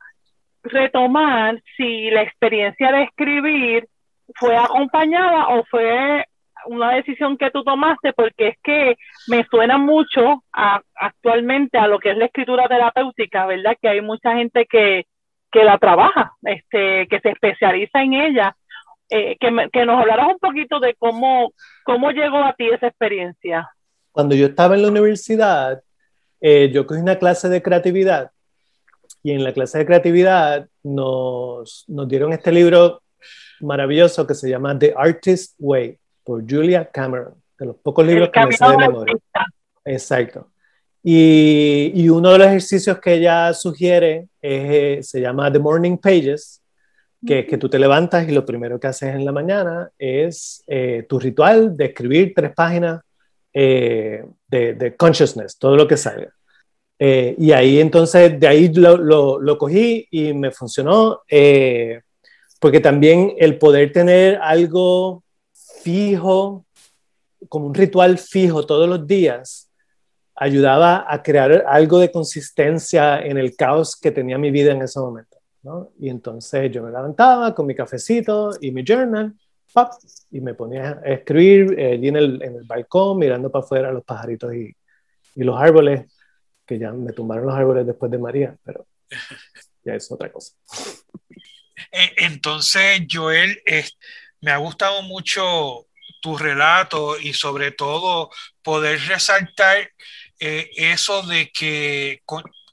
retomar 0.63 1.61
si 1.77 2.09
la 2.09 2.21
experiencia 2.21 2.91
de 2.91 3.03
escribir 3.03 3.87
fue 4.35 4.57
acompañada 4.57 5.47
o 5.49 5.63
fue 5.65 6.25
una 6.67 6.91
decisión 6.91 7.37
que 7.37 7.51
tú 7.51 7.63
tomaste? 7.63 8.13
Porque 8.13 8.49
es 8.49 8.57
que 8.63 8.95
me 9.27 9.45
suena 9.45 9.77
mucho 9.77 10.43
actualmente 10.95 11.77
a 11.77 11.87
lo 11.87 11.99
que 11.99 12.11
es 12.11 12.17
la 12.17 12.25
escritura 12.25 12.67
terapéutica, 12.67 13.45
¿verdad? 13.45 13.77
Que 13.81 13.89
hay 13.89 14.01
mucha 14.01 14.35
gente 14.35 14.65
que, 14.65 15.05
que 15.51 15.63
la 15.63 15.77
trabaja, 15.77 16.33
este, 16.43 17.07
que 17.07 17.19
se 17.19 17.29
especializa 17.29 18.01
en 18.01 18.13
ella. 18.13 18.55
Eh, 19.07 19.37
que, 19.39 19.69
que, 19.71 19.85
nos 19.85 20.01
hablaras 20.01 20.29
un 20.29 20.39
poquito 20.39 20.79
de 20.79 20.95
cómo, 20.95 21.51
cómo 21.83 22.09
llegó 22.09 22.43
a 22.43 22.53
ti 22.53 22.67
esa 22.69 22.87
experiencia. 22.87 23.69
Cuando 24.15 24.33
yo 24.33 24.45
estaba 24.45 24.75
en 24.75 24.81
la 24.81 24.87
universidad, 24.87 25.83
eh, 26.39 26.71
yo 26.73 26.87
cogí 26.87 27.01
una 27.01 27.19
clase 27.19 27.49
de 27.49 27.61
creatividad 27.61 28.31
y 29.21 29.31
en 29.31 29.43
la 29.43 29.51
clase 29.51 29.79
de 29.79 29.85
creatividad 29.85 30.69
nos, 30.83 31.83
nos 31.89 32.07
dieron 32.07 32.31
este 32.31 32.53
libro 32.53 33.01
maravilloso 33.59 34.25
que 34.25 34.33
se 34.33 34.49
llama 34.49 34.79
The 34.79 34.93
Artist 34.95 35.55
Way 35.59 35.97
por 36.23 36.49
Julia 36.49 36.89
Cameron, 36.89 37.33
de 37.59 37.65
los 37.65 37.75
pocos 37.75 38.07
libros 38.07 38.29
que 38.29 38.45
me 38.45 38.53
sé 38.53 38.65
de 38.65 38.77
memoria. 38.77 39.17
Exacto. 39.83 40.47
Y, 41.03 41.91
y, 41.93 42.07
uno 42.07 42.31
de 42.31 42.37
los 42.37 42.47
ejercicios 42.47 42.97
que 42.99 43.15
ella 43.15 43.53
sugiere 43.53 44.29
es, 44.41 44.63
eh, 44.63 44.99
se 45.03 45.19
llama 45.19 45.51
The 45.51 45.59
Morning 45.59 45.97
Pages, 45.97 46.61
que 47.27 47.39
es 47.39 47.47
que 47.47 47.57
tú 47.57 47.67
te 47.67 47.79
levantas 47.79 48.29
y 48.29 48.31
lo 48.31 48.45
primero 48.45 48.79
que 48.79 48.87
haces 48.87 49.13
en 49.13 49.25
la 49.25 49.33
mañana 49.33 49.91
es 49.99 50.63
eh, 50.67 51.05
tu 51.09 51.19
ritual 51.19 51.75
de 51.75 51.87
escribir 51.87 52.31
tres 52.33 52.53
páginas 52.55 53.01
eh, 53.55 54.23
de, 54.47 54.73
de, 54.73 54.95
consciousness, 54.95 55.57
todo 55.57 55.75
lo 55.75 55.87
que 55.87 55.97
salga. 55.97 56.31
y 56.99 57.51
ahí 57.51 57.79
entonces, 57.79 58.39
de 58.39 58.47
ahí 58.47 58.71
lo, 58.73 58.97
lo, 58.97 59.39
lo 59.39 59.57
cogí 59.57 60.07
y 60.11 60.33
me 60.33 60.51
funcionó, 60.51 61.21
porque 62.59 62.79
también 62.79 63.33
el 63.37 63.57
poder 63.57 63.91
tener 63.91 64.37
algo 64.41 65.23
fijo, 65.81 66.65
como 67.49 67.67
un 67.67 67.73
ritual 67.73 68.17
fijo 68.17 68.65
todos 68.65 68.87
los 68.87 69.05
días, 69.05 69.65
ayudaba 70.35 71.05
a 71.07 71.23
crear 71.23 71.63
algo 71.67 71.99
de 71.99 72.11
consistencia 72.11 73.21
en 73.21 73.37
el 73.37 73.55
caos 73.55 73.95
que 73.95 74.11
tenía 74.11 74.37
mi 74.37 74.51
vida 74.51 74.73
en 74.73 74.81
ese 74.81 74.99
momento. 74.99 75.37
¿no? 75.63 75.91
Y 75.99 76.09
entonces 76.09 76.71
yo 76.71 76.83
me 76.83 76.91
levantaba 76.91 77.55
con 77.55 77.65
mi 77.65 77.73
cafecito 77.73 78.51
y 78.59 78.71
mi 78.71 78.83
journal, 78.83 79.33
¡pap! 79.75 79.91
y 80.31 80.39
me 80.39 80.53
ponía 80.53 81.01
a 81.03 81.09
escribir 81.09 81.77
eh, 81.77 81.91
allí 81.93 82.07
en 82.07 82.15
el, 82.15 82.41
en 82.41 82.55
el, 82.55 82.63
balcón, 82.63 83.19
mirando 83.19 83.51
para 83.51 83.65
afuera 83.65 83.91
los 83.91 84.05
pajaritos 84.05 84.53
y, 84.55 84.75
y, 85.35 85.43
los 85.43 85.59
árboles, 85.59 86.11
que 86.65 86.79
ya 86.79 86.91
me 86.93 87.11
tumbaron 87.11 87.47
los 87.47 87.55
árboles 87.55 87.85
después 87.85 88.09
de 88.09 88.17
María, 88.17 88.55
pero 88.63 88.87
ya 89.83 89.93
es 89.93 90.11
otra 90.11 90.31
cosa. 90.31 90.53
Eh, 91.91 92.13
entonces, 92.17 93.01
Joel, 93.09 93.61
me 94.41 94.51
ha 94.51 94.57
gustado 94.57 95.01
mucho 95.03 95.85
tu 96.21 96.37
relato 96.37 97.19
y 97.19 97.33
sobre 97.33 97.71
todo 97.71 98.31
poder 98.63 98.99
resaltar 99.07 99.91
eh, 100.39 100.69
eso 100.75 101.21
de 101.23 101.51
que 101.51 102.21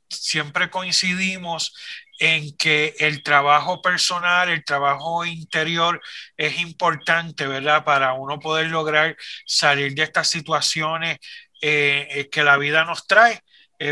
siempre 0.08 0.70
coincidimos 0.70 1.74
en 2.22 2.56
que 2.56 2.94
el 3.00 3.24
trabajo 3.24 3.82
personal, 3.82 4.48
el 4.48 4.64
trabajo 4.64 5.24
interior 5.24 6.00
es 6.37 6.61
importante, 6.61 7.48
¿verdad? 7.48 7.85
Para 7.85 8.12
uno 8.12 8.38
poder 8.38 8.68
lograr 8.68 9.16
salir 9.44 9.92
de 9.94 10.04
estas 10.04 10.28
situaciones 10.28 11.18
eh, 11.61 12.06
eh, 12.11 12.30
que 12.30 12.44
la 12.44 12.56
vida 12.58 12.85
nos 12.85 13.08
trae 13.08 13.40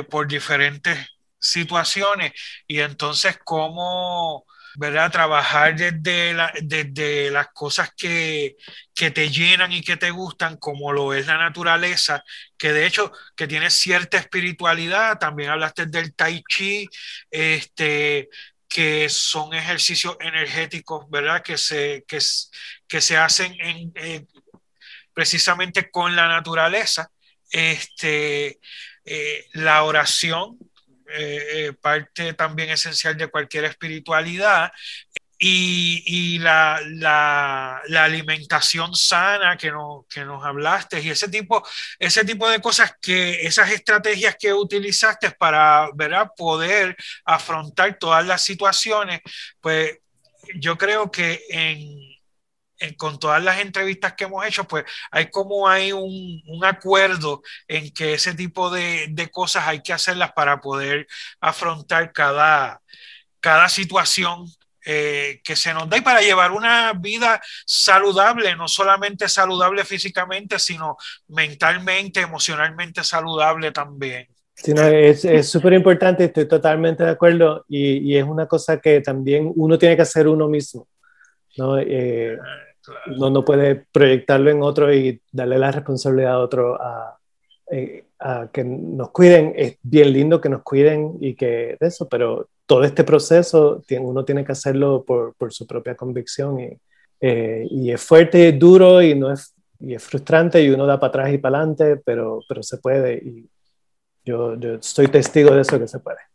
por 0.09 0.29
diferentes 0.29 0.97
situaciones. 1.41 2.33
Y 2.69 2.79
entonces, 2.79 3.37
¿cómo 3.43 4.47
¿verdad? 4.77 5.11
Trabajar 5.11 5.77
desde, 5.77 6.37
desde 6.63 7.31
las 7.31 7.49
cosas 7.49 7.91
que, 7.97 8.57
que, 8.95 9.11
te 9.11 9.31
llenan 9.31 9.73
y 9.73 9.83
que 9.83 9.97
te 9.97 10.11
gustan, 10.11 10.57
como 10.57 10.93
lo 10.93 11.15
es 11.15 11.27
la 11.27 11.39
naturaleza, 11.39 12.23
que 12.57 12.73
de 12.73 12.87
hecho 12.87 13.13
que 13.37 13.47
tiene 13.47 13.71
cierta 13.71 14.19
espiritualidad, 14.19 15.19
también 15.19 15.51
hablaste 15.51 15.87
del 15.87 16.15
tai 16.15 16.43
chi, 16.49 16.89
este, 17.31 18.29
que 18.69 19.09
son 19.09 19.53
ejercicios 19.55 20.17
energéticos, 20.21 21.11
¿verdad? 21.11 21.43
Que 21.43 21.59
se, 21.59 22.05
que, 22.07 22.19
que 22.87 23.01
se 23.01 23.17
hacen 23.17 23.57
en, 23.61 24.29
precisamente 25.13 25.91
con 25.91 26.15
la 26.15 26.29
naturaleza. 26.29 27.11
Este, 27.51 28.61
eh, 29.05 29.47
la 29.55 29.83
oración, 29.83 30.57
eh, 31.13 31.67
eh, 31.67 31.73
parte 31.73 32.35
también 32.35 32.71
esencial 32.71 33.17
de 33.17 33.29
cualquier 33.29 33.65
espiritualidad. 33.65 34.73
Y, 35.43 36.39
la, 36.41 37.81
alimentación 37.97 38.95
sana 38.95 39.57
que, 39.57 39.71
no, 39.71 40.07
que 40.09 40.23
nos 40.23 40.45
hablaste 40.45 41.01
y 41.01 41.09
ese 41.11 41.29
tipo, 41.29 41.67
ese 41.99 42.25
tipo 42.27 42.49
de 42.49 42.61
cosas 42.61 42.95
que 43.01 43.47
esas 43.47 43.71
estrategias 43.71 44.37
que 44.39 44.53
utilizaste 44.53 45.31
para 45.31 45.89
¿verdad? 45.95 46.31
poder 46.37 46.95
afrontar 47.25 47.99
todas 47.99 48.27
las 48.27 48.43
situaciones, 48.45 49.21
pues 49.61 49.99
yo 50.57 50.77
creo 50.77 51.11
que 51.11 51.43
en, 51.49 52.20
con 52.97 53.19
todas 53.19 53.43
las 53.43 53.61
entrevistas 53.61 54.15
que 54.15 54.25
hemos 54.25 54.45
hecho, 54.47 54.65
pues 54.65 54.85
hay 55.11 55.31
como 55.31 55.69
hay 55.69 55.93
un, 55.93 56.41
acuerdo 56.65 57.43
en 57.69 57.91
que 57.93 58.15
ese 58.15 58.35
tipo 58.35 58.71
de, 58.71 59.31
cosas 59.33 59.67
hay 59.67 59.83
que 59.83 59.93
hacerlas 59.93 60.33
para 60.33 60.61
poder 60.61 61.07
afrontar 61.41 62.13
cada, 62.13 62.81
cada 63.41 63.69
situación 63.69 64.47
eh, 64.85 65.41
que 65.45 65.57
se 65.57 65.75
nos 65.75 65.89
da 65.89 65.99
y 65.99 66.01
para 66.01 66.21
llevar 66.21 66.53
una 66.53 66.93
vida 66.95 67.41
saludable, 67.67 68.57
no 68.57 68.67
solamente 68.67 69.29
saludable 69.29 69.85
físicamente, 69.85 70.59
sino 70.59 70.97
mentalmente, 71.29 72.21
emocionalmente 72.21 73.05
saludable 73.05 73.73
también. 73.73 74.27
Sí, 74.55 74.73
es 74.77 75.49
súper 75.49 75.73
importante, 75.73 76.25
estoy 76.25 76.47
totalmente 76.47 77.03
de 77.03 77.11
acuerdo 77.11 77.65
y, 77.67 78.13
y, 78.13 78.17
es 78.19 78.25
una 78.25 78.47
cosa 78.47 78.79
que 78.79 79.01
también 79.01 79.51
uno 79.57 79.79
tiene 79.79 79.97
que 79.97 80.03
hacer 80.03 80.29
uno 80.29 80.49
mismo. 80.49 80.87
¿no? 81.57 81.79
Eh, 81.79 82.39
no, 83.19 83.31
no 83.31 83.45
puede 83.45 83.87
proyectarlo 83.93 84.51
en 84.51 84.63
otro 84.63 84.93
y 84.93 85.21
darle 85.33 85.59
la 85.59 85.73
responsabilidad 85.73 86.35
a 86.35 86.39
otro 86.39 86.81
a, 86.81 87.19
eh, 87.71 88.05
a, 88.19 88.49
que 88.53 88.65
nos 88.65 89.11
cuiden. 89.11 89.53
Es 89.57 89.79
bien 89.83 90.13
lindo 90.13 90.41
que 90.41 90.49
nos 90.49 90.63
cuiden 90.63 91.17
y 91.21 91.35
que 91.35 91.77
de 91.79 91.87
eso, 91.87 92.09
pero 92.09 92.49
todo 92.67 92.85
este 92.85 93.05
proceso 93.05 93.83
uno 94.01 94.25
tiene 94.25 94.45
que 94.45 94.53
hacerlo 94.53 95.05
por, 95.05 95.35
por 95.35 95.53
su 95.53 95.67
propia 95.67 95.97
convicción 95.97 96.61
y, 96.61 96.79
eh, 97.21 97.67
y, 97.69 97.91
es 97.91 98.01
fuerte, 98.01 98.49
es 98.49 98.59
duro 98.59 99.03
y, 99.03 99.15
no 99.15 99.33
es, 99.33 99.55
y 99.81 99.95
es 99.95 100.03
frustrante 100.03 100.63
y 100.63 100.71
uno 100.71 100.87
da 100.87 100.99
para 101.01 101.09
atrás 101.09 101.33
y 101.35 101.39
para 101.39 101.59
adelante, 101.59 101.97
pero, 102.05 102.41
pero 102.49 102.63
se 102.63 102.79
puede 102.79 103.17
y 103.17 103.49
yo, 104.25 104.55
yo 104.55 104.75
estoy 104.75 105.09
testigo 105.09 105.51
de 105.55 105.63
eso 105.63 105.79
que 105.79 105.89
se 105.89 105.99
puede. 105.99 106.30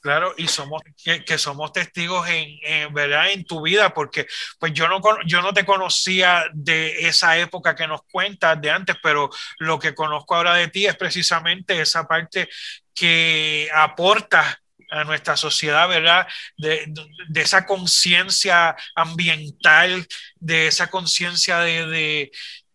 Claro, 0.00 0.32
y 0.38 0.48
somos 0.48 0.80
que, 1.04 1.36
somos 1.36 1.72
testigos 1.72 2.26
en, 2.26 2.92
verdad 2.94 3.30
en 3.32 3.44
tu 3.44 3.60
vida, 3.60 3.92
porque 3.92 4.26
pues 4.58 4.72
yo 4.72 4.88
no 4.88 5.00
yo 5.26 5.42
no 5.42 5.52
te 5.52 5.66
conocía 5.66 6.46
de 6.54 7.06
esa 7.06 7.36
época 7.36 7.74
que 7.76 7.86
nos 7.86 8.02
cuentas 8.04 8.58
de 8.62 8.70
antes, 8.70 8.96
pero 9.02 9.28
lo 9.58 9.78
que 9.78 9.94
conozco 9.94 10.34
ahora 10.34 10.54
de 10.54 10.68
ti 10.68 10.86
es 10.86 10.96
precisamente 10.96 11.82
esa 11.82 12.08
parte 12.08 12.48
que 12.94 13.68
aporta 13.74 14.58
a 14.90 15.04
nuestra 15.04 15.36
sociedad, 15.36 15.86
¿verdad? 15.86 16.26
De, 16.56 16.92
de 17.28 17.40
esa 17.40 17.66
conciencia 17.66 18.74
ambiental, 18.94 20.06
de 20.36 20.66
esa 20.66 20.88
conciencia 20.88 21.58
de, 21.58 22.30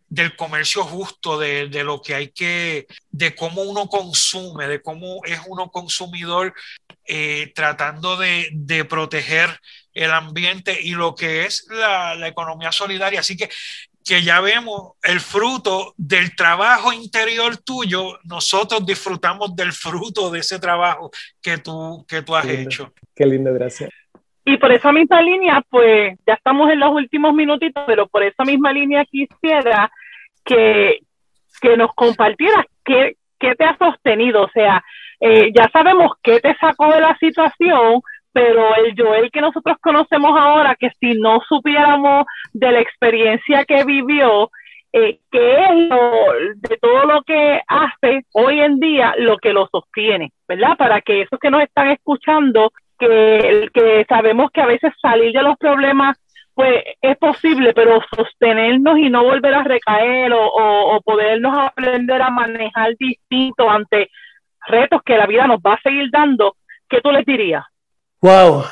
del 0.08 0.36
comercio 0.36 0.84
justo, 0.84 1.38
de, 1.38 1.68
de, 1.68 1.84
lo 1.84 2.00
que 2.00 2.14
hay 2.14 2.28
que, 2.28 2.86
de 3.10 3.34
cómo 3.34 3.62
uno 3.62 3.88
consume, 3.88 4.68
de 4.68 4.80
cómo 4.80 5.20
es 5.24 5.40
uno 5.46 5.70
consumidor 5.70 6.54
eh, 7.06 7.52
tratando 7.54 8.16
de, 8.16 8.48
de, 8.52 8.84
proteger 8.84 9.60
el 9.94 10.12
ambiente 10.12 10.78
y 10.80 10.92
lo 10.92 11.14
que 11.14 11.44
es 11.44 11.66
la, 11.70 12.14
la, 12.14 12.28
economía 12.28 12.70
solidaria. 12.70 13.20
Así 13.20 13.36
que, 13.36 13.48
que 14.04 14.22
ya 14.22 14.40
vemos 14.40 14.92
el 15.02 15.20
fruto 15.20 15.92
del 15.96 16.36
trabajo 16.36 16.92
interior 16.92 17.56
tuyo, 17.58 18.18
nosotros 18.24 18.86
disfrutamos 18.86 19.56
del 19.56 19.72
fruto 19.72 20.30
de 20.30 20.38
ese 20.40 20.60
trabajo 20.60 21.10
que 21.42 21.58
tú, 21.58 22.04
que 22.08 22.22
tú 22.22 22.36
has 22.36 22.46
hecho. 22.46 22.92
Qué 23.14 23.26
lindo, 23.26 23.52
gracias. 23.52 23.90
Y 24.48 24.58
por 24.58 24.70
esa 24.70 24.92
misma 24.92 25.20
línea, 25.20 25.60
pues 25.68 26.16
ya 26.24 26.34
estamos 26.34 26.70
en 26.70 26.78
los 26.78 26.92
últimos 26.92 27.34
minutitos, 27.34 27.82
pero 27.84 28.06
por 28.06 28.22
esa 28.22 28.44
misma 28.44 28.72
línea 28.72 29.04
quisiera 29.04 29.90
que, 30.44 31.00
que 31.60 31.76
nos 31.76 31.92
compartieras 31.94 32.64
qué, 32.84 33.16
qué 33.40 33.56
te 33.56 33.64
ha 33.64 33.76
sostenido. 33.76 34.44
O 34.44 34.50
sea, 34.50 34.84
eh, 35.18 35.50
ya 35.52 35.68
sabemos 35.72 36.12
qué 36.22 36.38
te 36.38 36.54
sacó 36.58 36.92
de 36.92 37.00
la 37.00 37.18
situación, 37.18 38.00
pero 38.32 38.76
el 38.76 38.94
Joel 38.96 39.32
que 39.32 39.40
nosotros 39.40 39.78
conocemos 39.82 40.38
ahora, 40.38 40.76
que 40.76 40.90
si 41.00 41.14
no 41.14 41.40
supiéramos 41.48 42.24
de 42.52 42.70
la 42.70 42.78
experiencia 42.78 43.64
que 43.64 43.82
vivió, 43.82 44.52
eh, 44.92 45.18
que 45.28 45.54
es 45.64 46.60
de 46.60 46.76
todo 46.80 47.04
lo 47.04 47.22
que 47.22 47.60
hace 47.66 48.20
hoy 48.32 48.60
en 48.60 48.78
día 48.78 49.12
lo 49.18 49.38
que 49.38 49.52
lo 49.52 49.66
sostiene, 49.72 50.30
¿verdad? 50.46 50.76
Para 50.76 51.00
que 51.00 51.22
esos 51.22 51.40
que 51.40 51.50
nos 51.50 51.62
están 51.62 51.88
escuchando 51.88 52.70
que, 52.98 53.68
que 53.72 54.04
sabemos 54.08 54.50
que 54.52 54.60
a 54.60 54.66
veces 54.66 54.92
salir 55.00 55.32
de 55.32 55.42
los 55.42 55.56
problemas 55.56 56.16
pues 56.56 56.84
es 57.02 57.18
posible, 57.18 57.74
pero 57.74 58.00
sostenernos 58.16 58.96
y 58.98 59.10
no 59.10 59.22
volver 59.22 59.52
a 59.52 59.62
recaer 59.62 60.32
o, 60.32 60.46
o, 60.96 61.00
podernos 61.02 61.54
aprender 61.54 62.22
a 62.22 62.30
manejar 62.30 62.96
distinto 62.98 63.68
ante 63.68 64.08
retos 64.66 65.02
que 65.04 65.18
la 65.18 65.26
vida 65.26 65.46
nos 65.46 65.60
va 65.60 65.74
a 65.74 65.82
seguir 65.82 66.08
dando, 66.10 66.56
¿qué 66.88 67.02
tú 67.02 67.10
les 67.10 67.26
dirías? 67.26 67.62
Wow, 68.22 68.64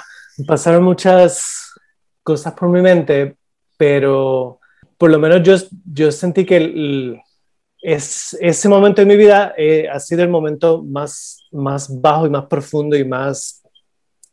pasaron 0.47 0.83
muchas 0.83 1.79
cosas 2.23 2.55
por 2.55 2.71
mi 2.71 2.81
mente, 2.81 3.37
pero 3.77 4.61
por 4.97 5.11
lo 5.11 5.19
menos 5.19 5.43
yo, 5.43 5.55
yo 5.85 6.11
sentí 6.11 6.47
que 6.47 7.21
es, 7.83 8.35
ese 8.41 8.69
momento 8.69 9.03
de 9.03 9.07
mi 9.07 9.17
vida 9.17 9.53
eh, 9.59 9.87
ha 9.93 10.01
sido 10.01 10.23
el 10.23 10.31
momento 10.31 10.83
más, 10.83 11.47
más 11.53 12.01
bajo 12.01 12.27
y 12.27 12.31
más 12.31 12.47
profundo 12.47 12.97
y 12.97 13.05
más 13.05 13.63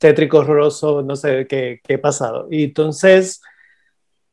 tétrico, 0.02 0.40
horroroso, 0.40 1.04
no 1.04 1.16
sé 1.16 1.46
qué, 1.48 1.80
qué 1.84 1.94
he 1.94 1.98
pasado. 2.00 2.48
Y 2.50 2.64
entonces, 2.66 3.40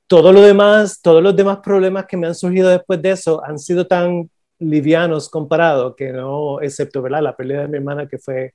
todo 0.07 0.33
lo 0.33 0.40
demás, 0.40 1.02
todos 1.02 1.22
los 1.22 1.37
demás 1.37 1.59
problemas 1.59 2.07
que 2.07 2.16
me 2.16 2.26
han 2.26 2.35
surgido 2.35 2.70
después 2.70 3.02
de 3.02 3.11
eso 3.11 3.44
han 3.44 3.59
sido 3.59 3.87
tan 3.87 4.31
livianos 4.59 5.28
comparados 5.28 5.94
que 5.94 6.11
no, 6.11 6.62
excepto, 6.62 7.02
¿verdad? 7.02 7.22
La 7.22 7.37
pérdida 7.37 7.62
de 7.62 7.68
mi 7.68 7.76
hermana 7.76 8.09
que 8.09 8.16
fue 8.16 8.54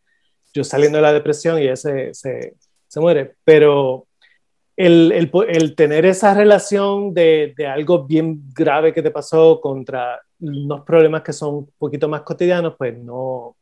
yo 0.54 0.64
saliendo 0.64 0.98
de 0.98 1.04
la 1.04 1.14
depresión 1.14 1.62
y 1.62 1.68
ese 1.68 2.16
se, 2.16 2.56
se, 2.88 3.00
muere. 3.00 3.36
Pero 3.44 4.08
el, 4.76 5.12
el, 5.12 5.32
el, 5.50 5.76
tener 5.76 6.08
esa 6.08 6.34
relación 6.34 7.14
de, 7.14 7.54
de, 7.56 7.68
algo 7.68 8.06
bien 8.06 8.42
grave 8.56 8.92
que 8.92 9.04
te 9.04 9.12
pasó 9.12 9.62
contra 9.62 10.20
unos 10.40 10.82
problemas 10.82 11.22
que 11.22 11.32
son 11.34 11.56
un 11.56 11.70
poquito 11.78 12.10
más 12.10 12.24
cotidianos, 12.24 12.74
pues 12.76 12.98
no, 12.98 13.56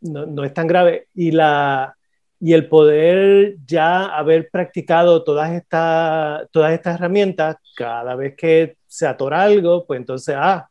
no, 0.00 0.24
no 0.24 0.44
es 0.44 0.54
tan 0.54 0.66
grave. 0.66 1.08
Y 1.14 1.30
la, 1.32 1.94
y 2.40 2.52
el 2.52 2.68
poder 2.68 3.56
ya 3.66 4.06
haber 4.06 4.50
practicado 4.50 5.24
todas, 5.24 5.52
estas 5.52 6.48
todas 6.50 6.72
estas 6.72 6.96
herramientas, 6.96 7.56
cada 7.74 8.14
vez 8.14 8.34
que 8.36 8.76
se 8.86 9.06
atora 9.06 9.42
algo, 9.42 9.86
pues 9.86 10.00
entonces, 10.00 10.34
ah, 10.38 10.68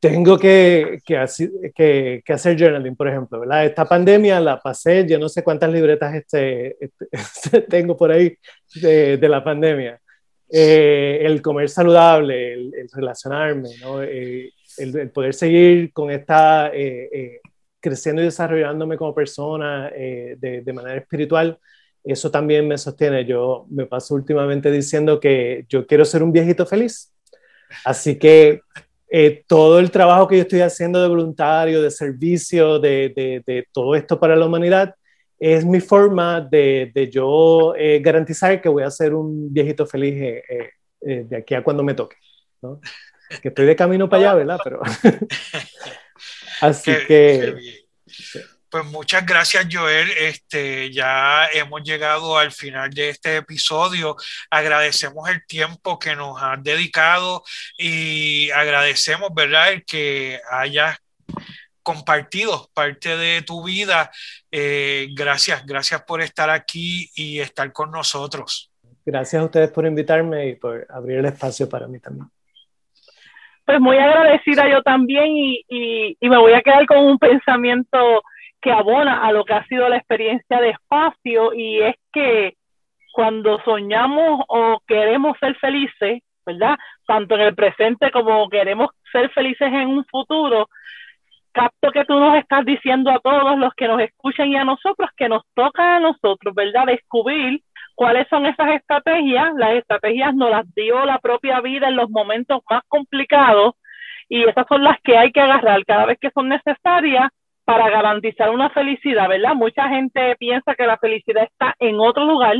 tengo 0.00 0.38
que, 0.38 1.00
que, 1.04 2.22
que, 2.24 2.32
hacer 2.32 2.58
journaling, 2.58 2.96
por 2.96 3.08
ejemplo, 3.08 3.40
¿verdad? 3.40 3.66
Esta 3.66 3.84
pandemia 3.84 4.40
la 4.40 4.58
pasé, 4.58 5.06
yo 5.06 5.18
no 5.18 5.28
sé 5.28 5.44
cuántas 5.44 5.70
libretas 5.70 6.14
este, 6.14 6.76
este 6.80 7.60
tengo 7.68 7.96
por 7.96 8.10
ahí 8.10 8.34
de, 8.76 9.18
de 9.18 9.28
la 9.28 9.44
pandemia. 9.44 10.00
Eh, 10.52 11.20
el 11.22 11.42
comer 11.42 11.68
saludable, 11.68 12.54
el, 12.54 12.88
relacionarme, 12.92 13.68
¿no? 13.82 14.02
Eh, 14.02 14.52
el, 14.78 14.98
el, 14.98 15.10
poder 15.10 15.34
seguir 15.34 15.92
con 15.92 16.10
esta 16.10 16.70
eh, 16.74 17.40
creciendo 17.80 18.22
y 18.22 18.26
desarrollándome 18.26 18.96
como 18.96 19.14
persona 19.14 19.90
eh, 19.94 20.36
de, 20.38 20.72
manera 20.72 20.96
espiritual, 20.96 21.58
eso 22.04 22.30
también 22.30 22.68
me 22.68 22.78
sostiene. 22.78 23.24
Yo 23.24 23.66
me 23.70 23.86
paso 23.86 24.14
últimamente 24.14 24.70
diciendo 24.70 25.18
que 25.18 25.64
yo 25.68 25.86
quiero 25.86 26.04
ser 26.04 26.22
un 26.22 26.32
viejito 26.32 26.66
feliz. 26.66 27.12
Así 27.84 28.18
que 28.18 28.60
eh, 29.08 29.44
todo 29.46 29.78
el 29.78 29.90
trabajo 29.90 30.28
que 30.28 30.36
yo 30.36 30.42
estoy 30.42 30.60
haciendo 30.60 31.00
de 31.00 31.08
voluntario, 31.08 31.82
de 31.82 31.90
servicio, 31.90 32.78
de, 32.78 33.42
de, 33.46 33.66
todo 33.72 33.94
esto 33.94 34.18
para 34.18 34.36
la 34.36 34.46
humanidad, 34.46 34.94
es 35.38 35.64
mi 35.64 35.80
forma 35.80 36.40
de, 36.40 37.10
yo 37.12 37.74
eh, 37.76 38.00
garantizar 38.00 38.60
que 38.60 38.68
voy 38.68 38.82
a 38.82 38.90
ser 38.90 39.14
un 39.14 39.52
viejito 39.52 39.86
feliz 39.86 40.14
de 41.00 41.36
aquí 41.36 41.54
a 41.54 41.64
cuando 41.64 41.82
me 41.82 41.94
toque. 41.94 42.16
¿no? 42.62 42.80
Que 43.42 43.48
estoy 43.48 43.66
de 43.66 43.76
camino 43.76 44.08
para 44.08 44.22
allá, 44.22 44.34
¿verdad? 44.34 44.58
Pero 44.62 44.80
Así 46.60 46.92
que... 47.06 47.84
pues 48.68 48.84
muchas 48.86 49.26
gracias, 49.26 49.66
Joel. 49.70 50.10
Este, 50.10 50.92
ya 50.92 51.46
hemos 51.52 51.82
llegado 51.82 52.38
al 52.38 52.52
final 52.52 52.90
de 52.90 53.10
este 53.10 53.36
episodio. 53.36 54.16
Agradecemos 54.50 55.28
el 55.28 55.44
tiempo 55.46 55.98
que 55.98 56.14
nos 56.14 56.40
has 56.42 56.62
dedicado 56.62 57.42
y 57.76 58.50
agradecemos, 58.50 59.30
¿verdad?, 59.34 59.72
el 59.72 59.84
que 59.84 60.40
hayas 60.50 60.96
compartido 61.82 62.70
parte 62.74 63.16
de 63.16 63.42
tu 63.42 63.64
vida. 63.64 64.10
Eh, 64.50 65.08
gracias, 65.12 65.64
gracias 65.66 66.02
por 66.02 66.20
estar 66.20 66.50
aquí 66.50 67.10
y 67.14 67.40
estar 67.40 67.72
con 67.72 67.90
nosotros. 67.90 68.70
Gracias 69.04 69.40
a 69.40 69.44
ustedes 69.46 69.70
por 69.70 69.86
invitarme 69.86 70.48
y 70.50 70.56
por 70.56 70.86
abrir 70.90 71.18
el 71.18 71.24
espacio 71.24 71.68
para 71.68 71.88
mí 71.88 71.98
también 71.98 72.30
pues 73.70 73.80
muy 73.80 73.98
agradecida 73.98 74.68
yo 74.68 74.82
también 74.82 75.28
y, 75.28 75.64
y, 75.68 76.16
y, 76.18 76.28
me 76.28 76.38
voy 76.38 76.54
a 76.54 76.60
quedar 76.60 76.86
con 76.86 76.98
un 76.98 77.18
pensamiento 77.18 78.20
que 78.60 78.72
abona 78.72 79.24
a 79.24 79.30
lo 79.30 79.44
que 79.44 79.54
ha 79.54 79.64
sido 79.66 79.88
la 79.88 79.96
experiencia 79.96 80.60
de 80.60 80.70
espacio 80.70 81.54
y 81.54 81.78
es 81.80 81.94
que 82.12 82.54
cuando 83.12 83.60
soñamos 83.62 84.44
o 84.48 84.80
queremos 84.88 85.38
ser 85.38 85.54
felices, 85.58 86.20
¿verdad? 86.44 86.76
Tanto 87.06 87.36
en 87.36 87.42
el 87.42 87.54
presente 87.54 88.10
como 88.10 88.48
queremos 88.48 88.90
ser 89.12 89.30
felices 89.30 89.68
en 89.68 89.86
un 89.86 90.04
futuro, 90.06 90.68
capto 91.52 91.92
que 91.92 92.04
tú 92.04 92.18
nos 92.18 92.36
estás 92.38 92.64
diciendo 92.64 93.12
a 93.12 93.20
todos 93.20 93.56
los 93.56 93.72
que 93.74 93.86
nos 93.86 94.00
escuchan 94.00 94.48
y 94.48 94.56
a 94.56 94.64
nosotros 94.64 95.10
que 95.16 95.28
nos 95.28 95.44
toca 95.54 95.94
a 95.94 96.00
nosotros, 96.00 96.56
¿verdad? 96.56 96.86
Descubrir 96.86 97.62
¿Cuáles 98.00 98.26
son 98.28 98.46
esas 98.46 98.70
estrategias? 98.70 99.52
Las 99.58 99.74
estrategias 99.74 100.34
nos 100.34 100.50
las 100.50 100.64
dio 100.74 101.04
la 101.04 101.18
propia 101.18 101.60
vida 101.60 101.88
en 101.88 101.96
los 101.96 102.08
momentos 102.08 102.62
más 102.70 102.80
complicados 102.88 103.74
y 104.26 104.42
esas 104.42 104.64
son 104.70 104.82
las 104.82 104.98
que 105.02 105.18
hay 105.18 105.30
que 105.32 105.42
agarrar 105.42 105.84
cada 105.84 106.06
vez 106.06 106.16
que 106.18 106.30
son 106.30 106.48
necesarias 106.48 107.28
para 107.66 107.90
garantizar 107.90 108.48
una 108.48 108.70
felicidad, 108.70 109.28
¿verdad? 109.28 109.54
Mucha 109.54 109.86
gente 109.90 110.34
piensa 110.36 110.74
que 110.74 110.86
la 110.86 110.96
felicidad 110.96 111.44
está 111.44 111.74
en 111.78 112.00
otro 112.00 112.24
lugar 112.24 112.56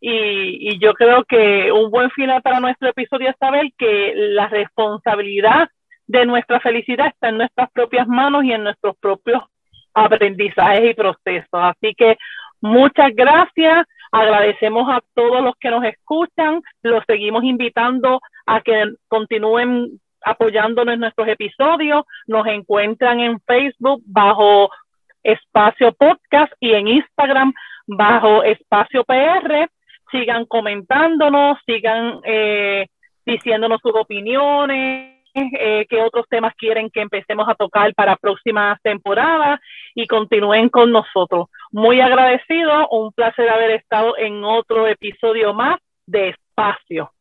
y, 0.00 0.72
y 0.72 0.80
yo 0.80 0.92
creo 0.94 1.22
que 1.22 1.70
un 1.70 1.88
buen 1.92 2.10
final 2.10 2.42
para 2.42 2.58
nuestro 2.58 2.88
episodio 2.88 3.30
es 3.30 3.36
saber 3.38 3.66
que 3.78 4.12
la 4.16 4.48
responsabilidad 4.48 5.68
de 6.08 6.26
nuestra 6.26 6.58
felicidad 6.58 7.06
está 7.06 7.28
en 7.28 7.38
nuestras 7.38 7.70
propias 7.70 8.08
manos 8.08 8.42
y 8.42 8.50
en 8.50 8.64
nuestros 8.64 8.96
propios 8.96 9.40
aprendizajes 9.94 10.90
y 10.90 10.94
procesos. 10.94 11.48
Así 11.52 11.94
que 11.94 12.16
muchas 12.60 13.14
gracias. 13.14 13.86
Agradecemos 14.12 14.88
a 14.88 15.00
todos 15.14 15.42
los 15.42 15.54
que 15.60 15.70
nos 15.70 15.84
escuchan, 15.84 16.60
los 16.82 17.04
seguimos 17.06 17.44
invitando 17.44 18.20
a 18.46 18.60
que 18.60 18.94
continúen 19.08 20.00
apoyándonos 20.22 20.94
en 20.94 21.00
nuestros 21.00 21.28
episodios. 21.28 22.04
Nos 22.26 22.46
encuentran 22.46 23.20
en 23.20 23.40
Facebook 23.40 24.02
bajo 24.06 24.70
Espacio 25.22 25.92
Podcast 25.92 26.52
y 26.60 26.72
en 26.72 26.88
Instagram 26.88 27.52
bajo 27.86 28.42
Espacio 28.42 29.04
PR. 29.04 29.68
Sigan 30.10 30.44
comentándonos, 30.46 31.58
sigan 31.64 32.20
eh, 32.24 32.86
diciéndonos 33.24 33.80
sus 33.80 33.94
opiniones, 33.94 35.19
eh, 35.34 35.86
qué 35.88 36.02
otros 36.02 36.26
temas 36.28 36.54
quieren 36.56 36.90
que 36.90 37.00
empecemos 37.00 37.48
a 37.48 37.54
tocar 37.54 37.94
para 37.94 38.16
próximas 38.16 38.80
temporadas 38.82 39.60
y 39.94 40.06
continúen 40.06 40.68
con 40.68 40.90
nosotros. 40.90 41.46
Muy 41.70 42.00
agradecido, 42.00 42.88
un 42.88 43.12
placer 43.12 43.48
haber 43.48 43.70
estado 43.72 44.16
en 44.18 44.44
otro 44.44 44.86
episodio 44.86 45.54
más 45.54 45.78
de 46.06 46.30
Espacio. 46.30 47.12